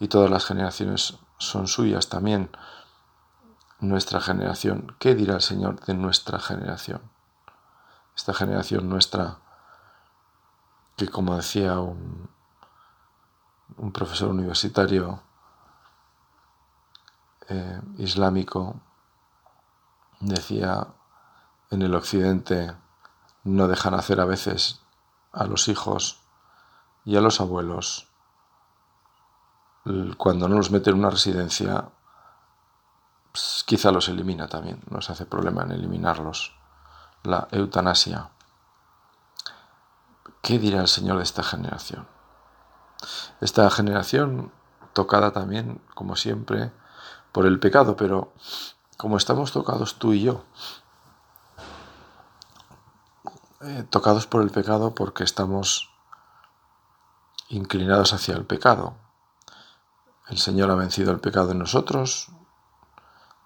y 0.00 0.08
todas 0.08 0.30
las 0.30 0.44
generaciones 0.44 1.14
son 1.38 1.68
suyas 1.68 2.08
también. 2.08 2.50
Nuestra 3.80 4.20
generación, 4.20 4.94
¿qué 4.98 5.14
dirá 5.14 5.34
el 5.34 5.42
Señor 5.42 5.80
de 5.84 5.94
nuestra 5.94 6.40
generación? 6.40 7.00
Esta 8.16 8.34
generación 8.34 8.88
nuestra, 8.88 9.38
que 10.96 11.08
como 11.08 11.36
decía 11.36 11.78
un, 11.78 12.28
un 13.76 13.92
profesor 13.92 14.30
universitario 14.30 15.20
eh, 17.48 17.80
islámico, 17.98 18.80
decía, 20.20 20.86
en 21.70 21.82
el 21.82 21.94
occidente 21.94 22.74
no 23.44 23.68
dejan 23.68 23.94
hacer 23.94 24.20
a 24.20 24.24
veces 24.24 24.80
a 25.32 25.44
los 25.44 25.68
hijos 25.68 26.20
y 27.04 27.16
a 27.16 27.20
los 27.20 27.40
abuelos, 27.40 28.08
cuando 30.16 30.48
no 30.48 30.56
los 30.56 30.70
mete 30.70 30.90
en 30.90 30.98
una 30.98 31.10
residencia, 31.10 31.90
pues, 33.32 33.64
quizá 33.66 33.90
los 33.90 34.08
elimina 34.08 34.48
también, 34.48 34.80
no 34.88 35.02
se 35.02 35.12
hace 35.12 35.26
problema 35.26 35.62
en 35.62 35.72
eliminarlos. 35.72 36.56
La 37.24 37.48
eutanasia. 37.50 38.30
¿Qué 40.40 40.58
dirá 40.58 40.80
el 40.80 40.88
Señor 40.88 41.16
de 41.16 41.24
esta 41.24 41.42
generación? 41.42 42.06
Esta 43.40 43.68
generación 43.70 44.52
tocada 44.92 45.32
también, 45.32 45.80
como 45.94 46.16
siempre, 46.16 46.72
por 47.34 47.46
el 47.46 47.58
pecado, 47.58 47.96
pero 47.96 48.32
como 48.96 49.16
estamos 49.16 49.50
tocados 49.50 49.96
tú 49.96 50.12
y 50.12 50.22
yo, 50.22 50.44
eh, 53.60 53.84
tocados 53.90 54.28
por 54.28 54.40
el 54.42 54.50
pecado 54.50 54.94
porque 54.94 55.24
estamos 55.24 55.90
inclinados 57.48 58.12
hacia 58.12 58.36
el 58.36 58.46
pecado. 58.46 58.94
El 60.28 60.38
Señor 60.38 60.70
ha 60.70 60.76
vencido 60.76 61.10
el 61.10 61.18
pecado 61.18 61.50
en 61.50 61.58
nosotros, 61.58 62.28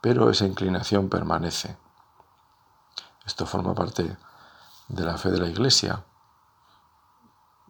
pero 0.02 0.28
esa 0.28 0.44
inclinación 0.44 1.08
permanece. 1.08 1.78
Esto 3.24 3.46
forma 3.46 3.74
parte 3.74 4.18
de 4.88 5.04
la 5.04 5.16
fe 5.16 5.30
de 5.30 5.38
la 5.38 5.48
Iglesia. 5.48 6.04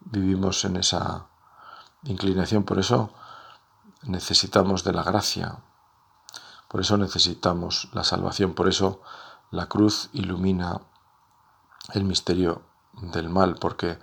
Vivimos 0.01 0.65
en 0.65 0.79
esa 0.79 1.29
inclinación, 2.03 2.65
por 2.65 2.81
eso 2.81 3.13
necesitamos 4.03 4.83
de 4.83 4.93
la 4.93 5.05
gracia, 5.05 5.63
por 6.69 6.81
eso 6.81 6.97
necesitamos 6.97 7.89
la 7.93 8.05
salvación, 8.05 8.55
por 8.55 8.69
eso 8.69 9.01
la 9.51 9.67
cruz 9.67 10.11
ilumina 10.13 10.81
el 11.95 12.05
misterio 12.05 12.63
del 13.01 13.31
mal, 13.31 13.57
porque 13.57 13.99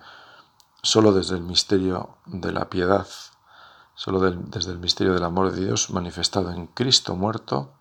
solo 0.81 1.13
desde 1.13 1.35
el 1.35 1.43
misterio 1.43 2.17
de 2.25 2.51
la 2.51 2.69
piedad, 2.69 3.07
solo 3.93 4.19
desde 4.19 4.71
el 4.71 4.79
misterio 4.79 5.13
del 5.13 5.23
amor 5.23 5.51
de 5.51 5.65
Dios 5.65 5.91
manifestado 5.91 6.51
en 6.51 6.67
Cristo 6.67 7.15
muerto 7.15 7.71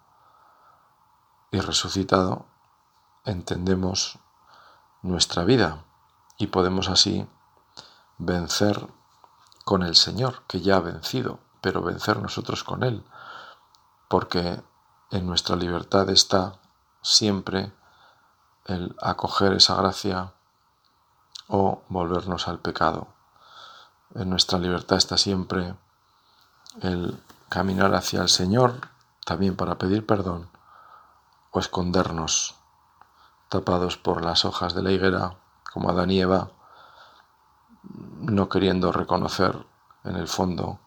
y 1.51 1.61
resucitado, 1.61 2.47
entendemos 3.25 4.19
nuestra 5.03 5.45
vida 5.45 5.85
y 6.37 6.49
podemos 6.49 6.89
así 6.89 7.27
vencer 8.19 8.87
con 9.65 9.83
el 9.83 9.97
Señor, 9.97 10.43
que 10.47 10.61
ya 10.61 10.77
ha 10.77 10.81
vencido, 10.81 11.39
pero 11.61 11.81
vencer 11.83 12.19
nosotros 12.21 12.65
con 12.65 12.83
Él, 12.83 13.05
porque 14.09 14.63
en 15.11 15.27
nuestra 15.27 15.57
libertad 15.57 16.09
está 16.11 16.55
siempre 17.03 17.73
el 18.67 18.97
acoger 19.01 19.53
esa 19.53 19.77
gracia 19.77 20.33
o 21.49 21.83
volvernos 21.89 22.49
al 22.49 22.59
pecado. 22.59 23.09
En 24.15 24.31
nuestra 24.31 24.59
libertad 24.59 24.97
está 24.97 25.19
siempre 25.19 25.75
el 26.81 27.21
caminar 27.49 27.95
hacia 27.95 28.23
el 28.23 28.29
Señor, 28.29 28.89
también 29.25 29.57
para 29.57 29.77
pedir 29.77 30.07
perdón, 30.07 30.49
o 31.51 31.61
escondernos 31.61 32.57
tapados 33.49 33.97
por 33.97 34.25
las 34.25 34.45
hojas 34.45 34.75
de 34.75 34.83
la 34.83 34.91
higuera, 34.91 35.37
como 35.73 35.91
Adán 35.91 36.11
y 36.11 36.21
Eva, 36.21 36.51
no 37.83 38.49
queriendo 38.49 38.91
reconocer 38.93 39.67
en 40.05 40.17
el 40.17 40.29
fondo 40.29 40.81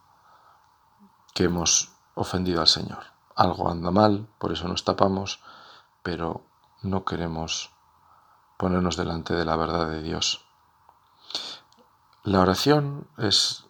que 1.34 1.46
hemos 1.46 1.92
ofendido 2.16 2.62
al 2.62 2.68
Señor. 2.68 3.17
Algo 3.38 3.70
anda 3.70 3.92
mal, 3.92 4.28
por 4.40 4.52
eso 4.52 4.68
nos 4.68 4.84
tapamos, 4.84 5.40
pero 6.02 6.42
no 6.82 7.06
queremos 7.06 7.70
ponernos 8.58 8.98
delante 8.98 9.36
de 9.36 9.46
la 9.46 9.56
verdad 9.56 9.88
de 9.92 10.02
Dios. 10.02 10.44
La 12.24 12.42
oración 12.42 13.08
es 13.20 13.66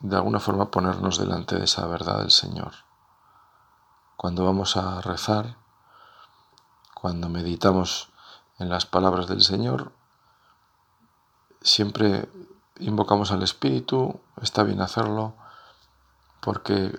de 0.00 0.16
alguna 0.16 0.40
forma 0.40 0.70
ponernos 0.70 1.18
delante 1.18 1.56
de 1.56 1.64
esa 1.64 1.86
verdad 1.86 2.20
del 2.20 2.30
Señor. 2.30 2.72
Cuando 4.16 4.46
vamos 4.46 4.78
a 4.78 5.02
rezar, 5.02 5.58
cuando 6.94 7.28
meditamos 7.28 8.08
en 8.58 8.70
las 8.70 8.86
palabras 8.86 9.26
del 9.26 9.42
Señor, 9.42 9.92
siempre 11.60 12.26
invocamos 12.78 13.32
al 13.32 13.42
Espíritu, 13.42 14.18
está 14.40 14.62
bien 14.62 14.80
hacerlo, 14.80 15.34
porque 16.40 16.98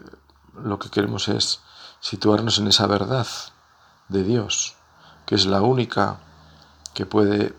lo 0.54 0.78
que 0.78 0.92
queremos 0.92 1.28
es 1.28 1.64
situarnos 2.02 2.58
en 2.58 2.68
esa 2.68 2.88
verdad 2.88 3.28
de 4.10 4.24
Dios, 4.24 4.76
que 5.26 5.36
es 5.36 5.46
la 5.46 5.62
única 5.62 6.18
que 6.94 7.06
puede 7.06 7.56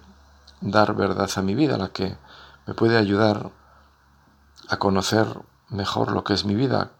dar 0.61 0.95
verdad 0.95 1.31
a 1.35 1.43
mi 1.43 1.55
vida, 1.55 1.79
la 1.79 1.89
que 1.89 2.17
me 2.67 2.75
puede 2.75 2.99
ayudar 2.99 3.51
a 4.69 4.77
conocer 4.77 5.27
mejor 5.71 6.13
lo 6.13 6.25
que 6.25 6.35
es 6.35 6.45
mi 6.45 6.55
vida, 6.55 6.91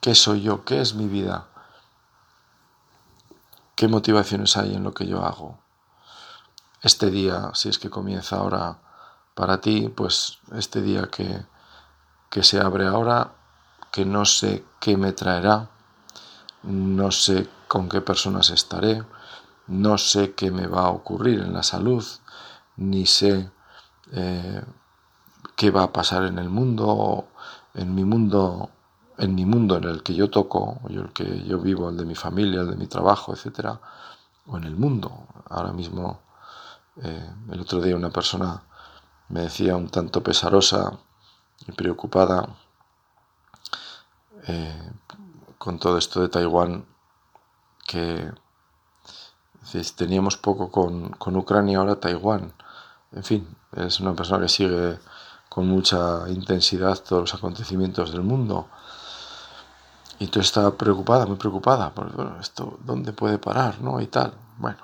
qué 0.00 0.14
soy 0.14 0.42
yo, 0.42 0.64
qué 0.64 0.80
es 0.80 0.94
mi 0.94 1.06
vida, 1.06 1.46
qué 3.74 3.88
motivaciones 3.88 4.56
hay 4.56 4.74
en 4.74 4.82
lo 4.82 4.92
que 4.92 5.06
yo 5.06 5.24
hago. 5.24 5.58
Este 6.82 7.10
día, 7.10 7.50
si 7.54 7.68
es 7.68 7.78
que 7.78 7.90
comienza 7.90 8.36
ahora 8.36 8.78
para 9.34 9.60
ti, 9.60 9.88
pues 9.88 10.38
este 10.54 10.82
día 10.82 11.08
que, 11.08 11.44
que 12.30 12.42
se 12.42 12.60
abre 12.60 12.86
ahora, 12.86 13.32
que 13.90 14.04
no 14.04 14.24
sé 14.24 14.64
qué 14.80 14.96
me 14.96 15.12
traerá, 15.12 15.70
no 16.66 17.10
sé 17.10 17.48
con 17.68 17.88
qué 17.88 18.00
personas 18.00 18.50
estaré, 18.50 19.02
no 19.68 19.98
sé 19.98 20.34
qué 20.34 20.50
me 20.50 20.66
va 20.66 20.86
a 20.86 20.90
ocurrir 20.90 21.40
en 21.40 21.52
la 21.52 21.62
salud, 21.62 22.04
ni 22.76 23.06
sé 23.06 23.50
eh, 24.12 24.62
qué 25.56 25.70
va 25.70 25.84
a 25.84 25.92
pasar 25.92 26.24
en 26.24 26.38
el 26.38 26.48
mundo, 26.48 27.28
en 27.74 27.94
mi 27.94 28.04
mundo, 28.04 28.70
en 29.18 29.34
mi 29.34 29.44
mundo 29.44 29.76
en 29.76 29.84
el 29.84 30.02
que 30.02 30.14
yo 30.14 30.30
toco, 30.30 30.80
o 30.82 30.88
el 30.88 31.12
que 31.12 31.44
yo 31.44 31.58
vivo, 31.58 31.88
el 31.88 31.96
de 31.96 32.04
mi 32.04 32.14
familia, 32.14 32.60
el 32.60 32.70
de 32.70 32.76
mi 32.76 32.86
trabajo, 32.86 33.32
etcétera, 33.32 33.80
o 34.46 34.56
en 34.56 34.64
el 34.64 34.76
mundo. 34.76 35.26
Ahora 35.48 35.72
mismo, 35.72 36.20
eh, 37.02 37.30
el 37.50 37.60
otro 37.60 37.80
día 37.80 37.96
una 37.96 38.10
persona 38.10 38.62
me 39.28 39.42
decía 39.42 39.76
un 39.76 39.88
tanto 39.88 40.22
pesarosa 40.22 40.98
y 41.66 41.72
preocupada 41.72 42.48
eh, 44.46 44.92
con 45.58 45.78
todo 45.78 45.98
esto 45.98 46.20
de 46.20 46.28
Taiwán 46.28 46.86
que 47.86 48.30
teníamos 49.96 50.36
poco 50.36 50.70
con, 50.70 51.10
con 51.10 51.36
Ucrania, 51.36 51.78
ahora 51.78 52.00
Taiwán. 52.00 52.52
En 53.12 53.24
fin, 53.24 53.56
es 53.72 54.00
una 54.00 54.14
persona 54.14 54.42
que 54.42 54.48
sigue 54.48 54.98
con 55.48 55.66
mucha 55.66 56.28
intensidad 56.28 56.98
todos 56.98 57.22
los 57.22 57.34
acontecimientos 57.34 58.12
del 58.12 58.22
mundo. 58.22 58.68
Y 60.18 60.24
entonces 60.24 60.48
estaba 60.48 60.76
preocupada, 60.76 61.26
muy 61.26 61.36
preocupada, 61.36 61.92
porque 61.94 62.16
bueno, 62.16 62.38
esto, 62.40 62.78
¿dónde 62.84 63.12
puede 63.12 63.38
parar? 63.38 63.80
¿No? 63.80 64.00
Y 64.00 64.06
tal. 64.06 64.32
Bueno, 64.58 64.78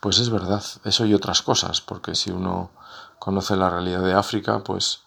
pues 0.00 0.18
es 0.18 0.30
verdad, 0.30 0.62
eso 0.84 1.04
y 1.04 1.14
otras 1.14 1.42
cosas, 1.42 1.80
porque 1.80 2.14
si 2.14 2.30
uno 2.30 2.70
conoce 3.18 3.56
la 3.56 3.68
realidad 3.68 4.02
de 4.02 4.14
África, 4.14 4.62
pues 4.64 5.02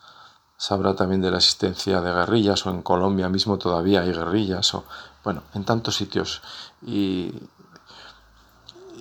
sabrá 0.62 0.96
también 0.96 1.22
de 1.22 1.32
la 1.32 1.38
existencia 1.38 2.02
de 2.02 2.14
guerrillas, 2.14 2.68
o 2.68 2.70
en 2.70 2.84
Colombia 2.84 3.28
mismo 3.30 3.58
todavía 3.58 4.02
hay 4.02 4.14
guerrillas, 4.14 4.76
o 4.76 4.84
bueno, 5.24 5.42
en 5.56 5.66
tantos 5.66 5.96
sitios. 5.96 6.44
Y, 6.86 7.34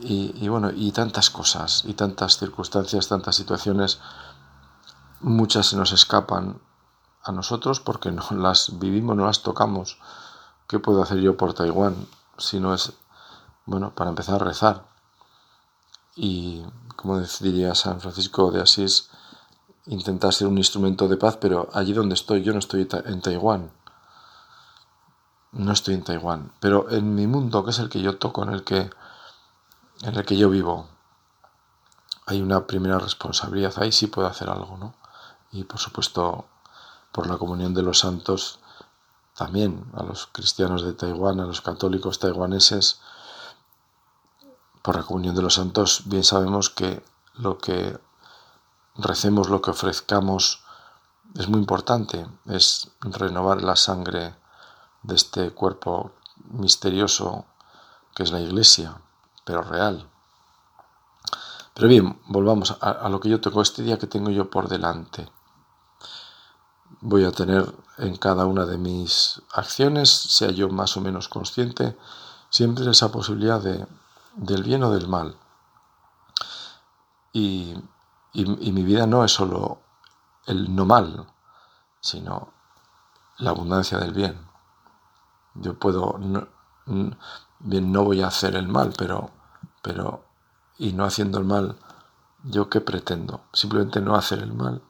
y, 0.00 0.48
bueno, 0.48 0.70
y 0.74 0.90
tantas 0.92 1.28
cosas, 1.28 1.84
y 1.84 1.92
tantas 1.92 2.38
circunstancias, 2.38 3.08
tantas 3.08 3.36
situaciones, 3.36 3.98
muchas 5.20 5.66
se 5.66 5.76
nos 5.76 5.92
escapan 5.92 6.58
a 7.24 7.30
nosotros 7.30 7.80
porque 7.80 8.10
no 8.10 8.24
las 8.30 8.78
vivimos, 8.78 9.14
no 9.14 9.26
las 9.26 9.42
tocamos. 9.42 9.98
¿Qué 10.66 10.78
puedo 10.78 11.02
hacer 11.02 11.18
yo 11.18 11.36
por 11.36 11.52
Taiwán 11.52 11.94
si 12.38 12.58
no 12.58 12.72
es, 12.72 12.94
bueno, 13.66 13.94
para 13.94 14.08
empezar 14.08 14.36
a 14.36 14.46
rezar? 14.46 14.86
Y, 16.16 16.64
como 16.96 17.20
diría 17.20 17.74
San 17.74 18.00
Francisco 18.00 18.50
de 18.50 18.62
Asís, 18.62 19.10
intentar 19.90 20.32
ser 20.32 20.46
un 20.46 20.56
instrumento 20.56 21.08
de 21.08 21.16
paz, 21.16 21.36
pero 21.36 21.68
allí 21.72 21.92
donde 21.92 22.14
estoy, 22.14 22.42
yo 22.42 22.52
no 22.52 22.60
estoy 22.60 22.88
en 23.04 23.20
Taiwán. 23.20 23.70
No 25.52 25.72
estoy 25.72 25.94
en 25.94 26.04
Taiwán, 26.04 26.52
pero 26.60 26.88
en 26.90 27.14
mi 27.16 27.26
mundo, 27.26 27.64
que 27.64 27.72
es 27.72 27.78
el 27.80 27.88
que 27.88 28.00
yo 28.00 28.16
toco, 28.16 28.44
en 28.44 28.50
el 28.50 28.62
que 28.62 28.90
en 30.02 30.16
el 30.16 30.24
que 30.24 30.36
yo 30.36 30.48
vivo, 30.48 30.86
hay 32.26 32.40
una 32.40 32.66
primera 32.66 32.98
responsabilidad, 32.98 33.74
ahí 33.76 33.92
sí 33.92 34.06
puedo 34.06 34.28
hacer 34.28 34.48
algo, 34.48 34.78
¿no? 34.78 34.94
Y 35.52 35.64
por 35.64 35.78
supuesto, 35.78 36.46
por 37.12 37.26
la 37.26 37.36
comunión 37.36 37.74
de 37.74 37.82
los 37.82 37.98
santos, 37.98 38.60
también 39.36 39.84
a 39.94 40.04
los 40.04 40.28
cristianos 40.28 40.84
de 40.84 40.92
Taiwán, 40.92 41.40
a 41.40 41.46
los 41.46 41.60
católicos 41.60 42.18
taiwaneses, 42.18 43.00
por 44.82 44.96
la 44.96 45.02
comunión 45.02 45.34
de 45.34 45.42
los 45.42 45.54
santos, 45.54 46.02
bien 46.06 46.24
sabemos 46.24 46.70
que 46.70 47.02
lo 47.34 47.58
que 47.58 47.98
recemos, 49.02 49.48
lo 49.48 49.60
que 49.60 49.70
ofrezcamos, 49.70 50.64
es 51.36 51.48
muy 51.48 51.60
importante, 51.60 52.26
es 52.46 52.90
renovar 53.00 53.62
la 53.62 53.76
sangre 53.76 54.34
de 55.02 55.14
este 55.14 55.52
cuerpo 55.52 56.12
misterioso 56.50 57.44
que 58.14 58.24
es 58.24 58.32
la 58.32 58.40
Iglesia 58.40 59.00
pero 59.44 59.62
real. 59.62 60.08
Pero 61.74 61.88
bien, 61.88 62.20
volvamos 62.26 62.76
a, 62.80 63.08
lo 63.08 63.20
que 63.20 63.28
yo 63.28 63.40
tengo 63.40 63.62
este 63.62 63.82
día 63.82 63.98
que 63.98 64.06
tengo 64.06 64.30
yo 64.30 64.50
por 64.50 64.68
delante. 64.68 65.28
Voy 67.00 67.24
a 67.24 67.32
tener 67.32 67.72
en 67.98 68.16
cada 68.16 68.44
una 68.46 68.66
de 68.66 68.76
mis 68.76 69.40
acciones, 69.52 70.10
sea 70.10 70.50
yo 70.50 70.68
más 70.68 70.96
o 70.96 71.00
menos 71.00 71.28
consciente, 71.28 71.96
siempre 72.50 72.88
esa 72.90 73.10
posibilidad 73.10 73.60
de, 73.60 73.86
del 74.36 74.62
bien 74.62 74.84
o 74.84 74.90
del 74.92 75.08
mal. 75.08 75.36
Y, 77.32 77.74
mi 78.34 78.82
vida 78.82 79.06
no 79.06 79.24
es 79.24 79.32
solo 79.32 79.80
el 80.46 80.74
no 80.74 80.86
mal, 80.86 81.26
sino 82.00 82.52
la 83.38 83.50
abundancia 83.50 83.98
del 83.98 84.12
bien. 84.12 84.48
Yo 85.54 85.78
puedo, 85.78 86.18
bien, 87.58 87.92
no 87.92 88.04
voy 88.04 88.22
a 88.22 88.28
hacer 88.28 88.54
el 88.54 88.68
mal, 88.68 88.94
pero 88.96 89.30
pero 89.82 90.24
y 90.78 90.92
no 90.92 91.04
haciendo 91.04 91.38
el 91.38 91.44
mal, 91.44 91.76
¿yo 92.44 92.68
qué 92.68 92.80
pretendo? 92.80 93.42
Simplemente 93.52 94.00
no 94.00 94.14
hacer 94.14 94.40
el 94.40 94.52
mal. 94.52 94.82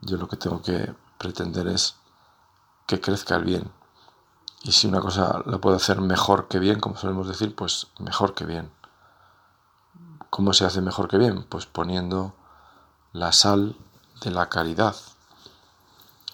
Yo 0.00 0.16
lo 0.16 0.28
que 0.28 0.36
tengo 0.36 0.62
que 0.62 0.94
pretender 1.18 1.68
es 1.68 1.96
que 2.86 3.00
crezca 3.00 3.36
el 3.36 3.44
bien. 3.44 3.72
Y 4.62 4.72
si 4.72 4.86
una 4.86 5.00
cosa 5.00 5.42
la 5.46 5.58
puedo 5.58 5.76
hacer 5.76 6.00
mejor 6.00 6.48
que 6.48 6.58
bien, 6.58 6.80
como 6.80 6.96
solemos 6.96 7.28
decir, 7.28 7.54
pues 7.54 7.88
mejor 7.98 8.34
que 8.34 8.44
bien. 8.44 8.70
¿Cómo 10.32 10.54
se 10.54 10.64
hace 10.64 10.80
mejor 10.80 11.08
que 11.08 11.18
bien? 11.18 11.42
Pues 11.42 11.66
poniendo 11.66 12.32
la 13.12 13.32
sal 13.32 13.76
de 14.22 14.30
la 14.30 14.48
caridad, 14.48 14.96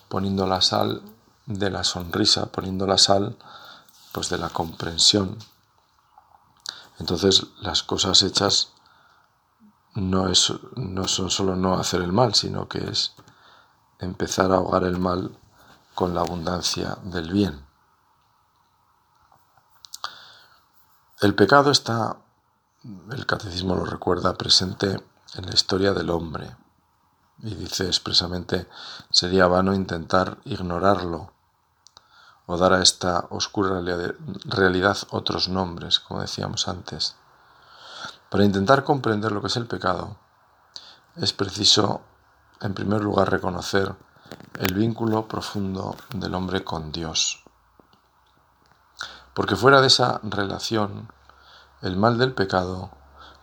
poniendo 0.09 0.47
la 0.47 0.61
sal 0.61 1.03
de 1.47 1.69
la 1.69 1.83
sonrisa, 1.83 2.47
poniendo 2.47 2.87
la 2.87 2.97
sal 2.97 3.37
pues 4.13 4.29
de 4.29 4.39
la 4.39 4.51
comprensión. 4.51 5.37
Entonces 7.01 7.49
las 7.61 7.83
cosas 7.83 8.23
hechas 8.23 8.69
no, 9.97 10.29
es, 10.29 10.53
no 10.77 11.09
son 11.09 11.29
solo 11.29 11.57
no 11.57 11.75
hacer 11.75 12.01
el 12.01 12.13
mal, 12.13 12.37
sino 12.37 12.69
que 12.69 12.89
es 12.89 13.17
empezar 13.99 14.53
a 14.53 14.59
ahogar 14.59 14.85
el 14.85 15.01
mal 15.01 15.37
con 15.97 16.15
la 16.15 16.21
abundancia 16.21 16.99
del 17.03 17.33
bien. 17.33 17.67
El 21.21 21.35
pecado 21.35 21.73
está, 21.73 22.19
el 22.85 23.27
catecismo 23.27 23.75
lo 23.75 23.85
recuerda, 23.85 24.35
presente 24.35 25.01
en 25.35 25.47
la 25.47 25.53
historia 25.53 25.93
del 25.93 26.11
hombre 26.11 26.57
y 27.43 27.55
dice 27.55 27.87
expresamente, 27.87 28.69
sería 29.11 29.47
vano 29.47 29.75
intentar 29.75 30.39
ignorarlo 30.45 31.33
o 32.47 32.57
dar 32.57 32.73
a 32.73 32.83
esta 32.83 33.27
oscura 33.31 33.81
realidad 34.45 34.97
otros 35.11 35.49
nombres, 35.49 36.01
como 36.01 36.21
decíamos 36.21 36.67
antes. 36.67 37.15
Para 38.31 38.45
intentar 38.45 38.85
comprender 38.85 39.33
lo 39.33 39.41
que 39.41 39.49
es 39.49 39.57
el 39.57 39.67
pecado, 39.67 40.17
es 41.17 41.33
preciso, 41.33 42.01
en 42.61 42.75
primer 42.75 43.03
lugar, 43.03 43.31
reconocer 43.31 43.95
el 44.59 44.75
vínculo 44.75 45.29
profundo 45.29 45.97
del 46.15 46.35
hombre 46.35 46.65
con 46.65 46.91
Dios. 46.91 47.45
Porque 49.35 49.57
fuera 49.57 49.81
de 49.81 49.87
esa 49.87 50.21
relación, 50.23 51.13
el 51.83 51.97
mal 51.97 52.19
del 52.19 52.35
pecado 52.35 52.91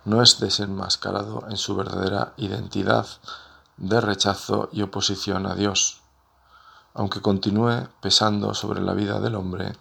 no 0.04 0.21
es 0.21 0.39
desenmascarado 0.39 1.45
en 1.50 1.58
su 1.58 1.76
verdadera 1.76 2.34
identidad 2.38 3.08
de 3.78 4.02
rechazo 4.02 4.69
y 4.71 4.82
oposición 4.82 5.45
a 5.45 5.56
Dios, 5.56 6.02
aunque 6.93 7.21
continúe 7.21 7.88
pesando 8.02 8.54
sobre 8.54 8.82
la 8.82 8.93
vida 8.93 9.19
del 9.19 9.36
hombre 9.36 9.74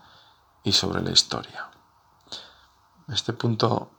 y 0.63 0.73
sobre 0.73 1.03
la 1.03 1.11
historia. 1.11 1.71
Este 3.09 3.33
punto 3.33 3.91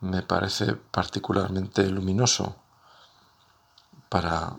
me 0.00 0.22
parece 0.22 0.74
particularmente 0.74 1.88
luminoso 1.88 2.56
para 4.08 4.58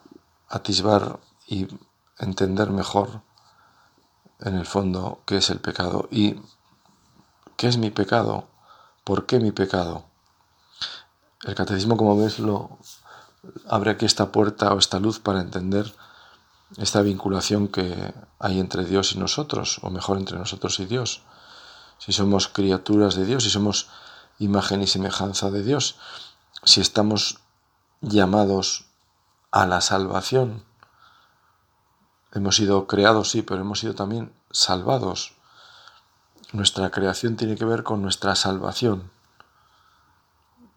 atisbar 0.49 1.19
y 1.47 1.67
entender 2.17 2.69
mejor 2.69 3.21
en 4.39 4.55
el 4.55 4.65
fondo 4.65 5.21
qué 5.25 5.37
es 5.37 5.49
el 5.49 5.59
pecado 5.59 6.07
y 6.11 6.41
qué 7.55 7.67
es 7.67 7.77
mi 7.77 7.91
pecado, 7.91 8.47
por 9.03 9.25
qué 9.25 9.39
mi 9.39 9.51
pecado. 9.51 10.05
El 11.43 11.55
catecismo, 11.55 11.97
como 11.97 12.17
ves, 12.17 12.39
lo 12.39 12.77
abre 13.67 13.91
aquí 13.91 14.05
esta 14.05 14.31
puerta 14.31 14.73
o 14.73 14.79
esta 14.79 14.99
luz 14.99 15.19
para 15.19 15.41
entender 15.41 15.93
esta 16.77 17.01
vinculación 17.01 17.67
que 17.67 18.13
hay 18.39 18.59
entre 18.59 18.85
Dios 18.85 19.13
y 19.13 19.19
nosotros, 19.19 19.79
o 19.81 19.89
mejor 19.89 20.17
entre 20.17 20.37
nosotros 20.37 20.79
y 20.79 20.85
Dios. 20.85 21.21
Si 21.99 22.11
somos 22.13 22.47
criaturas 22.47 23.15
de 23.15 23.25
Dios, 23.25 23.43
si 23.43 23.49
somos 23.49 23.89
imagen 24.39 24.81
y 24.81 24.87
semejanza 24.87 25.51
de 25.51 25.63
Dios, 25.63 25.95
si 26.63 26.81
estamos 26.81 27.39
llamados 28.01 28.85
a 29.51 29.65
la 29.65 29.81
salvación. 29.81 30.63
Hemos 32.33 32.55
sido 32.55 32.87
creados, 32.87 33.29
sí, 33.29 33.43
pero 33.43 33.61
hemos 33.61 33.79
sido 33.79 33.93
también 33.93 34.33
salvados. 34.51 35.32
Nuestra 36.53 36.91
creación 36.91 37.35
tiene 37.35 37.55
que 37.55 37.65
ver 37.65 37.83
con 37.83 38.01
nuestra 38.01 38.35
salvación. 38.35 39.11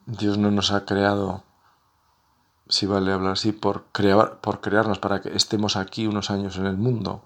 Dios 0.07 0.39
no 0.39 0.51
nos 0.51 0.73
ha 0.73 0.87
creado 0.87 1.45
si 2.69 2.87
vale 2.87 3.13
hablar 3.13 3.33
así, 3.33 3.53
por, 3.53 3.85
crear, 3.93 4.41
por 4.41 4.61
crearnos 4.61 4.99
para 4.99 5.21
que 5.21 5.37
estemos 5.37 5.77
aquí 5.77 6.07
unos 6.07 6.31
años 6.31 6.57
en 6.57 6.67
el 6.67 6.77
mundo, 6.77 7.23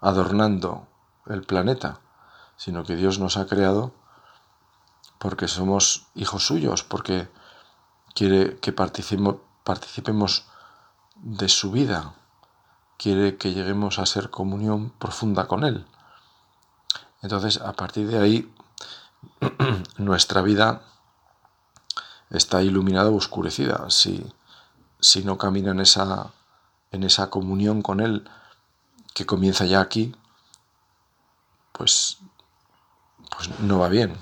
adornando 0.00 0.86
el 1.26 1.42
planeta, 1.42 2.00
sino 2.56 2.84
que 2.84 2.96
Dios 2.96 3.18
nos 3.18 3.36
ha 3.36 3.46
creado 3.46 3.92
porque 5.18 5.48
somos 5.48 6.08
hijos 6.14 6.46
suyos, 6.46 6.84
porque 6.84 7.28
quiere 8.14 8.58
que 8.58 8.72
participemos, 8.72 9.36
participemos 9.64 10.46
de 11.16 11.48
su 11.48 11.70
vida, 11.70 12.14
quiere 12.98 13.38
que 13.38 13.54
lleguemos 13.54 13.98
a 13.98 14.06
ser 14.06 14.30
comunión 14.30 14.90
profunda 14.90 15.48
con 15.48 15.64
Él. 15.64 15.86
Entonces, 17.24 17.60
a 17.60 17.72
partir 17.72 18.06
de 18.06 18.18
ahí, 18.18 18.54
nuestra 19.98 20.42
vida 20.42 20.82
está 22.30 22.62
iluminada 22.62 23.10
o 23.10 23.16
oscurecida. 23.16 23.90
Si 23.90 24.24
si 25.04 25.22
no 25.22 25.36
camina 25.36 25.72
en 25.72 25.80
esa, 25.80 26.32
en 26.90 27.02
esa 27.02 27.28
comunión 27.28 27.82
con 27.82 28.00
Él 28.00 28.26
que 29.12 29.26
comienza 29.26 29.66
ya 29.66 29.82
aquí, 29.82 30.16
pues, 31.72 32.16
pues 33.30 33.60
no 33.60 33.80
va 33.80 33.88
bien. 33.90 34.16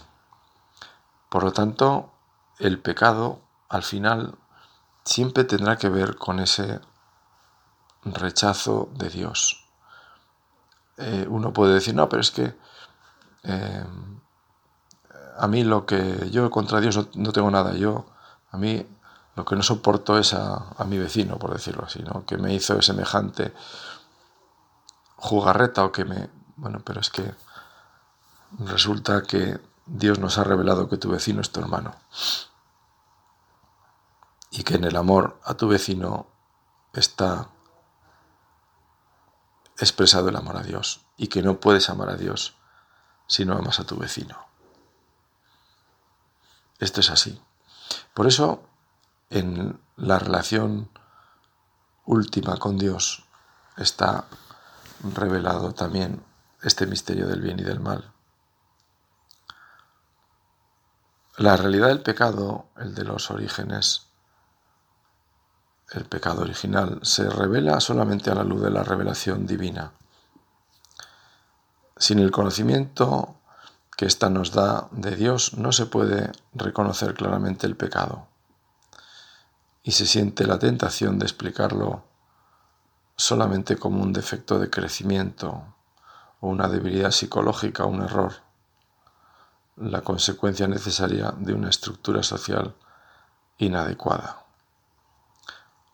Por 1.29 1.45
lo 1.45 1.53
tanto, 1.53 2.11
el 2.59 2.81
pecado 2.81 3.41
al 3.69 3.85
final 3.85 4.35
siempre 5.05 5.45
tendrá 5.45 5.77
que 5.77 5.89
ver 5.89 6.17
con 6.17 6.41
ese 6.41 6.81
rechazo 8.05 8.91
de 8.95 9.09
Dios. 9.09 9.65
Eh, 10.97 11.27
uno 11.29 11.53
puede 11.53 11.75
decir, 11.75 11.95
no, 11.95 12.09
pero 12.09 12.23
es 12.23 12.33
que 12.33 12.57
eh, 13.43 13.85
a 15.39 15.47
mí 15.49 15.65
lo 15.65 15.87
que 15.87 16.31
yo 16.31 16.51
contra 16.51 16.81
Dios 16.81 17.09
no, 17.15 17.33
tengo 17.33 17.51
nada, 17.51 17.75
yo 17.75 18.07
a 18.51 18.57
mí 18.57 18.87
lo 19.35 19.45
que 19.45 19.57
no 19.57 19.63
soporto 19.63 20.19
es 20.19 20.35
a, 20.35 20.75
mi 20.87 20.99
vecino, 20.99 21.39
por 21.39 21.53
decirlo 21.53 21.85
así, 21.85 22.03
¿no? 22.03 22.25
que 22.27 22.37
me 22.37 22.55
hizo 22.55 22.81
semejante 22.83 23.53
jugarreta 25.17 25.85
o 25.85 25.93
que 25.93 26.05
me... 26.05 26.29
Bueno, 26.57 26.81
pero 26.85 27.01
es 27.01 27.11
que 27.11 27.35
resulta 28.59 29.23
que 29.23 29.59
Dios 29.87 30.19
nos 30.19 30.39
ha 30.39 30.45
revelado 30.45 30.89
que 30.89 30.99
tu 30.99 31.11
vecino 31.11 31.41
es 31.41 31.51
tu 31.51 31.61
hermano 31.61 31.95
y 34.51 34.63
que 34.63 34.75
en 34.75 34.85
el 34.85 34.97
amor 34.97 35.41
a 35.45 35.55
tu 35.55 35.67
vecino 35.67 36.27
está 36.93 37.49
expresado 39.79 40.29
el 40.29 40.37
amor 40.37 40.59
a 40.59 40.63
Dios 40.63 41.01
y 41.17 41.29
que 41.29 41.43
no 41.43 41.59
puedes 41.59 41.89
amar 41.89 42.11
a 42.11 42.17
Dios 42.17 42.55
si 43.33 43.47
no 43.47 43.57
amas 43.57 43.81
a 43.81 43.85
tu 43.85 43.97
vecino. 43.97 44.37
Esto 46.79 47.01
es 47.01 47.09
así. 47.09 47.41
Por 48.13 48.27
eso 48.27 48.63
en 49.31 49.81
la 49.97 50.19
relación 50.19 50.91
última 52.05 52.59
con 52.59 52.77
Dios 52.77 53.25
está 53.79 54.27
revelado 55.15 55.73
también 55.73 56.23
este 56.61 56.87
misterio 56.87 57.27
del 57.27 57.41
bien 57.41 57.59
y 57.59 57.63
del 57.63 57.81
mal. 57.81 58.13
La 61.39 61.57
realidad 61.57 61.89
del 61.89 62.03
pecado, 62.03 62.67
el 62.77 62.95
de 62.95 63.05
los 63.05 63.31
orígenes, 63.31 64.09
el 65.93 66.05
pecado 66.05 66.43
original, 66.43 67.01
se 67.03 67.31
revela 67.31 67.81
solamente 67.81 68.31
a 68.31 68.35
la 68.35 68.45
luz 68.45 68.61
de 68.61 68.71
la 68.71 68.83
revelación 68.83 69.47
divina. 69.47 69.93
Sin 72.03 72.19
el 72.19 72.33
conocimiento 72.33 73.37
que 73.97 74.07
ésta 74.07 74.29
nos 74.29 74.51
da 74.51 74.89
de 74.91 75.15
Dios, 75.15 75.57
no 75.57 75.71
se 75.71 75.87
puede 75.87 76.33
reconocer 76.53 77.15
claramente 77.15 77.65
el 77.65 77.77
pecado 77.77 78.27
y 79.85 79.93
se 79.93 80.07
siente 80.07 80.45
la 80.45 80.59
tentación 80.59 81.21
de 81.21 81.27
explicarlo 81.27 82.03
solamente 83.15 83.77
como 83.77 84.03
un 84.03 84.13
defecto 84.13 84.59
de 84.59 84.69
crecimiento 84.69 85.77
o 86.41 86.49
una 86.49 86.67
debilidad 86.67 87.13
psicológica 87.13 87.85
un 87.85 88.03
error, 88.03 88.33
la 89.77 90.01
consecuencia 90.01 90.67
necesaria 90.67 91.33
de 91.39 91.55
una 91.55 91.71
estructura 91.71 92.25
social 92.25 92.75
inadecuada. 93.59 94.45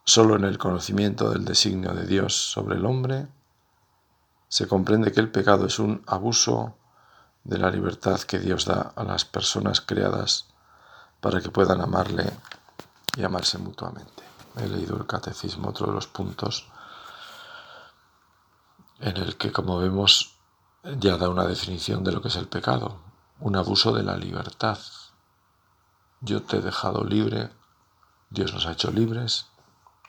Solo 0.04 0.36
en 0.36 0.44
el 0.44 0.56
conocimiento 0.56 1.28
del 1.28 1.44
designio 1.44 1.92
de 1.92 2.06
Dios 2.06 2.34
sobre 2.34 2.76
el 2.76 2.86
hombre 2.86 3.28
se 4.48 4.66
comprende 4.66 5.12
que 5.12 5.20
el 5.20 5.30
pecado 5.30 5.66
es 5.66 5.78
un 5.78 6.02
abuso 6.06 6.76
de 7.44 7.58
la 7.58 7.70
libertad 7.70 8.20
que 8.20 8.38
Dios 8.38 8.64
da 8.64 8.92
a 8.96 9.04
las 9.04 9.24
personas 9.24 9.80
creadas 9.80 10.46
para 11.20 11.40
que 11.40 11.50
puedan 11.50 11.80
amarle 11.80 12.30
y 13.16 13.24
amarse 13.24 13.58
mutuamente. 13.58 14.22
He 14.56 14.66
leído 14.66 14.96
el 14.96 15.06
catecismo, 15.06 15.68
otro 15.68 15.86
de 15.86 15.92
los 15.92 16.06
puntos 16.06 16.68
en 19.00 19.16
el 19.16 19.36
que, 19.36 19.52
como 19.52 19.78
vemos, 19.78 20.36
ya 20.82 21.16
da 21.16 21.28
una 21.28 21.46
definición 21.46 22.02
de 22.04 22.12
lo 22.12 22.20
que 22.20 22.28
es 22.28 22.36
el 22.36 22.48
pecado, 22.48 22.98
un 23.40 23.56
abuso 23.56 23.92
de 23.92 24.02
la 24.02 24.16
libertad. 24.16 24.78
Yo 26.20 26.42
te 26.42 26.56
he 26.56 26.60
dejado 26.60 27.04
libre, 27.04 27.50
Dios 28.30 28.52
nos 28.52 28.66
ha 28.66 28.72
hecho 28.72 28.90
libres, 28.90 29.46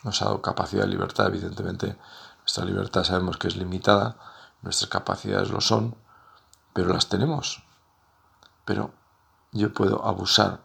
nos 0.04 0.22
ha 0.22 0.26
dado 0.26 0.42
capacidad 0.42 0.84
de 0.84 0.90
libertad, 0.90 1.28
evidentemente 1.28 1.98
nuestra 2.50 2.66
libertad 2.66 3.04
sabemos 3.04 3.38
que 3.38 3.48
es 3.48 3.58
limitada, 3.58 4.18
nuestras 4.64 4.90
capacidades 4.90 5.52
lo 5.52 5.62
son, 5.62 5.96
pero 6.74 6.92
las 6.92 7.08
tenemos. 7.08 7.64
Pero 8.66 8.92
yo 9.52 9.72
puedo 9.72 10.04
abusar 10.04 10.60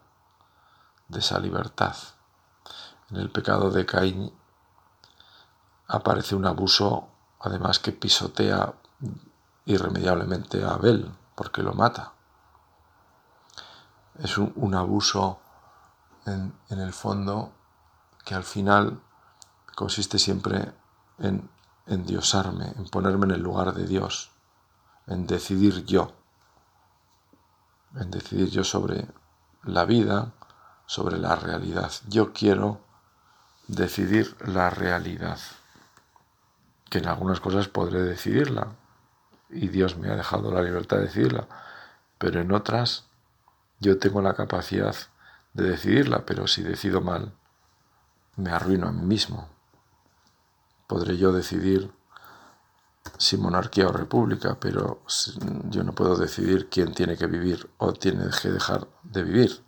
de 1.09 1.19
esa 1.19 1.37
libertad. 1.37 1.95
En 3.11 3.17
el 3.17 3.29
pecado 3.29 3.69
de 3.69 3.85
Caín 3.85 4.33
aparece 5.87 6.33
un 6.33 6.47
abuso, 6.47 7.07
además 7.39 7.77
que 7.77 7.91
pisotea 7.91 8.73
irremediablemente 9.65 10.63
a 10.63 10.71
Abel, 10.71 11.15
porque 11.35 11.61
lo 11.61 11.75
mata. 11.75 12.13
Es 14.17 14.39
un, 14.39 14.73
abuso 14.73 15.39
en, 16.25 16.51
en 16.69 16.79
el 16.79 16.93
fondo 16.93 17.51
que 18.23 18.33
al 18.33 18.43
final 18.43 18.99
consiste 19.75 20.17
siempre 20.17 20.73
en 21.19 21.53
endiosarme, 21.87 22.73
en 22.77 22.85
ponerme 22.85 23.25
en 23.25 23.31
el 23.31 23.41
lugar 23.41 23.73
de 23.73 23.85
Dios, 23.85 24.31
en 25.07 25.27
decidir 25.27 25.85
yo, 25.85 26.11
en 27.95 28.11
decidir 28.11 28.49
yo 28.49 28.63
sobre 28.63 29.07
la 29.63 29.85
vida, 29.85 30.33
sobre 30.85 31.17
la 31.17 31.35
realidad. 31.35 31.91
Yo 32.07 32.33
quiero 32.33 32.81
decidir 33.67 34.35
la 34.45 34.69
realidad, 34.69 35.39
que 36.89 36.99
en 36.99 37.07
algunas 37.07 37.39
cosas 37.39 37.67
podré 37.67 38.01
decidirla, 38.01 38.75
y 39.49 39.67
Dios 39.67 39.97
me 39.97 40.09
ha 40.09 40.15
dejado 40.15 40.51
la 40.51 40.61
libertad 40.61 40.97
de 40.97 41.03
decidirla, 41.03 41.47
pero 42.17 42.41
en 42.41 42.51
otras 42.51 43.05
yo 43.79 43.99
tengo 43.99 44.21
la 44.21 44.33
capacidad 44.33 44.95
de 45.53 45.69
decidirla, 45.69 46.25
pero 46.25 46.47
si 46.47 46.63
decido 46.63 47.01
mal, 47.01 47.33
me 48.35 48.51
arruino 48.51 48.87
a 48.87 48.91
mí 48.91 49.05
mismo. 49.05 49.54
Podré 50.87 51.17
yo 51.17 51.31
decidir 51.31 51.91
si 53.17 53.37
monarquía 53.37 53.87
o 53.87 53.91
república, 53.91 54.57
pero 54.59 55.01
yo 55.69 55.83
no 55.83 55.93
puedo 55.93 56.15
decidir 56.15 56.69
quién 56.69 56.93
tiene 56.93 57.17
que 57.17 57.27
vivir 57.27 57.69
o 57.77 57.93
tiene 57.93 58.25
que 58.41 58.49
dejar 58.49 58.87
de 59.03 59.23
vivir, 59.23 59.65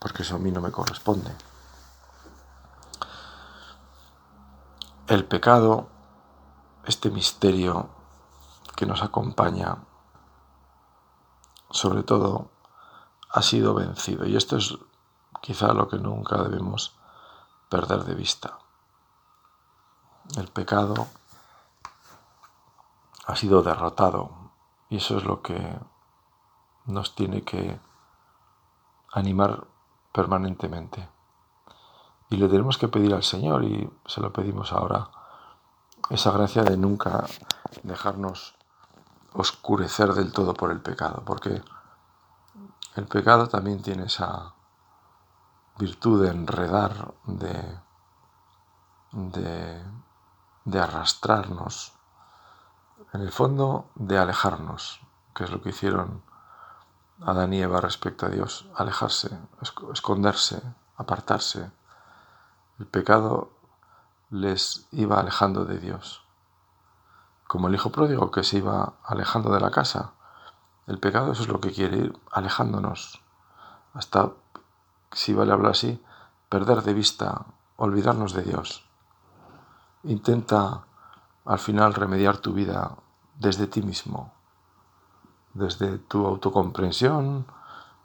porque 0.00 0.22
eso 0.22 0.36
a 0.36 0.38
mí 0.38 0.50
no 0.50 0.60
me 0.60 0.70
corresponde. 0.70 1.30
El 5.06 5.24
pecado, 5.26 5.88
este 6.86 7.10
misterio 7.10 7.90
que 8.74 8.86
nos 8.86 9.02
acompaña, 9.02 9.78
sobre 11.70 12.02
todo, 12.02 12.50
ha 13.30 13.42
sido 13.42 13.74
vencido. 13.74 14.26
Y 14.26 14.36
esto 14.36 14.56
es 14.56 14.76
quizá 15.40 15.72
lo 15.72 15.88
que 15.88 15.98
nunca 15.98 16.42
debemos 16.42 16.94
perder 17.68 18.04
de 18.04 18.14
vista. 18.14 18.58
El 20.36 20.48
pecado 20.48 21.08
ha 23.26 23.36
sido 23.36 23.62
derrotado 23.62 24.30
y 24.88 24.96
eso 24.96 25.16
es 25.18 25.24
lo 25.24 25.42
que 25.42 25.78
nos 26.86 27.14
tiene 27.14 27.42
que 27.42 27.78
animar 29.12 29.66
permanentemente. 30.12 31.08
Y 32.30 32.36
le 32.36 32.48
tenemos 32.48 32.78
que 32.78 32.88
pedir 32.88 33.14
al 33.14 33.22
Señor, 33.22 33.64
y 33.64 33.90
se 34.06 34.20
lo 34.20 34.32
pedimos 34.32 34.72
ahora, 34.72 35.10
esa 36.10 36.30
gracia 36.30 36.62
de 36.62 36.76
nunca 36.76 37.24
dejarnos 37.82 38.54
oscurecer 39.34 40.12
del 40.14 40.32
todo 40.32 40.54
por 40.54 40.70
el 40.70 40.80
pecado, 40.80 41.22
porque 41.24 41.62
el 42.96 43.06
pecado 43.06 43.48
también 43.48 43.82
tiene 43.82 44.04
esa 44.04 44.54
virtud 45.78 46.22
de 46.22 46.30
enredar, 46.30 47.14
de, 47.24 47.78
de, 49.12 49.82
arrastrarnos, 50.80 51.92
en 53.12 53.20
el 53.20 53.32
fondo 53.32 53.90
de 53.94 54.18
alejarnos, 54.18 55.00
que 55.34 55.44
es 55.44 55.50
lo 55.50 55.62
que 55.62 55.70
hicieron 55.70 56.22
Adán 57.20 57.52
y 57.52 57.60
Eva 57.62 57.80
respecto 57.80 58.26
a 58.26 58.28
Dios, 58.30 58.68
alejarse, 58.74 59.38
esconderse, 59.92 60.62
apartarse. 60.96 61.70
El 62.78 62.86
pecado 62.86 63.50
les 64.30 64.86
iba 64.92 65.20
alejando 65.20 65.64
de 65.64 65.78
Dios. 65.78 66.24
Como 67.46 67.68
el 67.68 67.74
hijo 67.74 67.90
pródigo 67.90 68.30
que 68.30 68.44
se 68.44 68.58
iba 68.58 68.94
alejando 69.04 69.52
de 69.52 69.60
la 69.60 69.70
casa. 69.70 70.12
El 70.86 70.98
pecado 70.98 71.32
eso 71.32 71.42
es 71.42 71.48
lo 71.48 71.60
que 71.60 71.70
quiere 71.70 71.98
ir 71.98 72.20
alejándonos 72.32 73.22
hasta 73.94 74.32
si 75.12 75.34
vale 75.34 75.52
hablar 75.52 75.72
así, 75.72 76.02
perder 76.48 76.82
de 76.82 76.94
vista, 76.94 77.46
olvidarnos 77.76 78.32
de 78.32 78.42
Dios. 78.42 78.88
Intenta 80.04 80.84
al 81.44 81.58
final 81.58 81.94
remediar 81.94 82.38
tu 82.38 82.52
vida 82.52 82.96
desde 83.38 83.66
ti 83.66 83.82
mismo, 83.82 84.32
desde 85.54 85.98
tu 85.98 86.26
autocomprensión, 86.26 87.46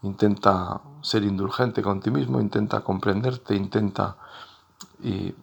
intenta 0.01 0.81
ser 1.01 1.23
indulgente 1.23 1.81
con 1.81 1.99
ti 1.99 2.11
mismo, 2.11 2.39
intenta 2.39 2.81
comprenderte, 2.81 3.55
intenta, 3.55 4.17
y, 5.01 5.33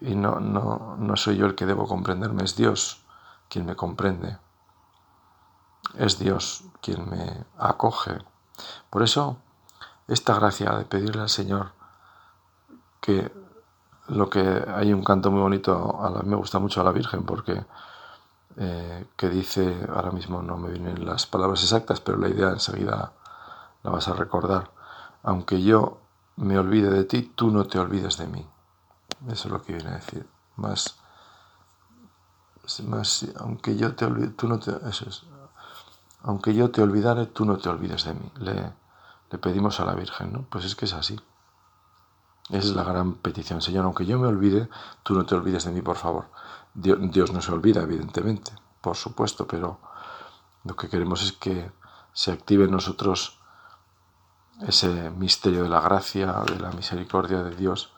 no, 0.00 0.40
no, 0.40 0.96
no 0.98 1.16
soy 1.16 1.36
yo 1.36 1.46
el 1.46 1.54
que 1.54 1.66
debo 1.66 1.86
comprenderme, 1.86 2.44
es 2.44 2.56
Dios 2.56 3.02
quien 3.48 3.66
me 3.66 3.76
comprende, 3.76 4.38
es 5.94 6.18
Dios 6.18 6.64
quien 6.80 7.08
me 7.08 7.44
acoge. 7.58 8.18
Por 8.88 9.02
eso, 9.02 9.38
esta 10.08 10.34
gracia 10.34 10.72
de 10.72 10.84
pedirle 10.84 11.22
al 11.22 11.28
Señor 11.28 11.72
que 13.00 13.32
lo 14.10 14.28
que 14.28 14.64
hay 14.68 14.92
un 14.92 15.04
canto 15.04 15.30
muy 15.30 15.40
bonito, 15.40 16.00
a 16.00 16.22
me 16.22 16.36
gusta 16.36 16.58
mucho 16.58 16.80
a 16.80 16.84
la 16.84 16.92
Virgen 16.92 17.24
porque 17.24 17.64
eh, 18.56 19.06
que 19.16 19.28
dice, 19.28 19.86
ahora 19.94 20.10
mismo 20.10 20.42
no 20.42 20.56
me 20.56 20.70
vienen 20.70 21.06
las 21.06 21.26
palabras 21.26 21.62
exactas, 21.62 22.00
pero 22.00 22.18
la 22.18 22.28
idea 22.28 22.50
enseguida 22.50 23.12
la 23.82 23.90
vas 23.90 24.08
a 24.08 24.14
recordar, 24.14 24.70
aunque 25.22 25.62
yo 25.62 25.98
me 26.36 26.58
olvide 26.58 26.90
de 26.90 27.04
ti, 27.04 27.32
tú 27.34 27.50
no 27.50 27.66
te 27.66 27.78
olvides 27.78 28.16
de 28.18 28.26
mí. 28.26 28.46
Eso 29.28 29.48
es 29.48 29.52
lo 29.52 29.62
que 29.62 29.74
viene 29.74 29.90
a 29.90 29.94
decir. 29.94 30.26
Más, 30.56 30.96
más 32.84 33.26
aunque 33.38 33.76
yo 33.76 33.94
te 33.94 34.06
tú 34.30 34.48
no 34.48 34.56
eso 34.56 35.08
es, 35.08 35.24
aunque 36.22 36.54
yo 36.54 36.70
te 36.70 36.82
olvidare, 36.82 37.26
tú 37.26 37.44
no 37.44 37.58
te 37.58 37.68
olvides 37.68 38.04
de 38.04 38.14
mí. 38.14 38.32
Le, 38.36 38.72
le 39.30 39.38
pedimos 39.38 39.80
a 39.80 39.84
la 39.84 39.94
Virgen, 39.94 40.32
¿no? 40.32 40.42
Pues 40.50 40.64
es 40.64 40.74
que 40.74 40.86
es 40.86 40.92
así. 40.92 41.18
Esa 42.50 42.68
es 42.68 42.74
la 42.74 42.82
gran 42.82 43.14
petición, 43.14 43.62
Señor, 43.62 43.84
aunque 43.84 44.06
yo 44.06 44.18
me 44.18 44.26
olvide, 44.26 44.68
tú 45.04 45.14
no 45.14 45.24
te 45.24 45.36
olvides 45.36 45.64
de 45.64 45.70
mí, 45.70 45.82
por 45.82 45.96
favor. 45.96 46.26
Dios, 46.74 47.32
no 47.32 47.40
se 47.40 47.52
olvida, 47.52 47.82
evidentemente, 47.82 48.52
por 48.80 48.96
supuesto, 48.96 49.46
pero 49.46 49.78
lo 50.64 50.74
que 50.74 50.88
queremos 50.88 51.22
es 51.22 51.32
que 51.32 51.70
se 52.12 52.32
active 52.32 52.64
en 52.64 52.72
nosotros 52.72 53.38
ese 54.66 55.10
misterio 55.10 55.62
de 55.62 55.68
la 55.68 55.80
gracia, 55.80 56.32
de 56.46 56.58
la 56.58 56.72
misericordia 56.72 57.42
de 57.42 57.54
Dios, 57.54 57.92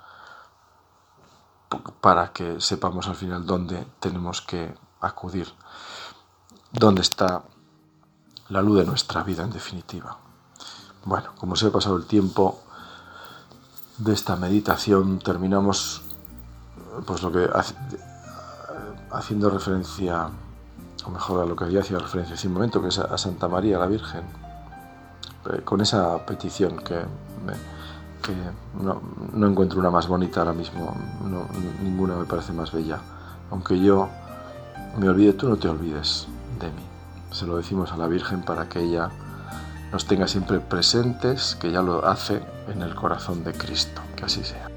para 2.03 2.33
que 2.33 2.61
sepamos 2.61 3.09
al 3.09 3.17
final 3.17 3.47
dónde 3.47 3.87
tenemos 4.01 4.43
que 4.43 4.75
acudir, 5.01 5.49
dónde 6.73 7.01
está 7.01 7.43
la 8.51 8.61
luz 8.61 8.81
de 8.81 8.85
nuestra 8.85 9.23
vida 9.23 9.45
en 9.45 9.51
definitiva. 9.51 10.19
Bueno, 11.05 11.31
como 11.39 11.57
se 11.57 11.67
ha 11.67 11.73
pasado 11.73 11.97
el 11.97 12.07
tiempo 12.07 12.63
de 14.05 14.13
esta 14.13 14.37
meditación, 14.37 15.19
terminamos 15.21 16.03
pues 17.07 17.23
lo 17.23 17.31
que 17.31 17.49
haciendo 19.11 19.51
referencia, 19.51 20.29
o 21.05 21.11
mejor 21.11 21.43
a 21.43 21.47
lo 21.47 21.55
que 21.55 21.71
ya 21.71 21.81
hacía 21.81 21.99
referencia 21.99 22.35
hace 22.35 22.49
un 22.49 22.55
momento, 22.55 22.83
que 22.83 22.89
es 22.89 22.99
a 22.99 23.17
Santa 23.17 23.49
María 23.49 23.79
la 23.79 23.87
Virgen, 23.87 24.23
eh, 25.53 25.63
con 25.65 25.81
esa 25.81 26.25
petición 26.27 26.79
que, 26.79 27.01
no, 28.81 29.47
encuentro 29.47 29.79
una 29.79 29.91
más 29.91 30.09
bonita 30.09 30.41
ahora 30.41 30.53
mismo, 30.53 30.95
ninguna 31.83 32.17
me 32.17 32.25
parece 32.25 32.53
más 32.53 32.73
bella. 32.73 32.99
Aunque 33.51 33.79
yo 33.79 34.09
me 34.99 35.09
olvide, 35.09 35.35
tú 35.35 35.49
no 35.49 35.57
te 35.57 35.69
olvides 35.69 36.27
de 36.59 36.69
mí. 36.69 36.83
Se 37.31 37.47
lo 37.47 37.57
decimos 37.57 37.93
a 37.93 37.97
la 37.97 38.07
Virgen 38.07 38.43
para 38.43 38.69
que 38.69 38.81
ella 38.81 39.11
nos 39.93 40.07
tenga 40.07 40.27
siempre 40.27 40.59
presentes, 40.59 41.57
que 41.61 41.71
ya 41.71 41.83
lo 41.83 42.07
hace 42.07 42.41
en 42.73 42.83
el 42.83 42.95
corazón 42.95 43.45
de 43.45 43.53
Cristo. 43.53 44.01
Que 44.17 44.25
así 44.25 44.43
sea. 44.43 44.72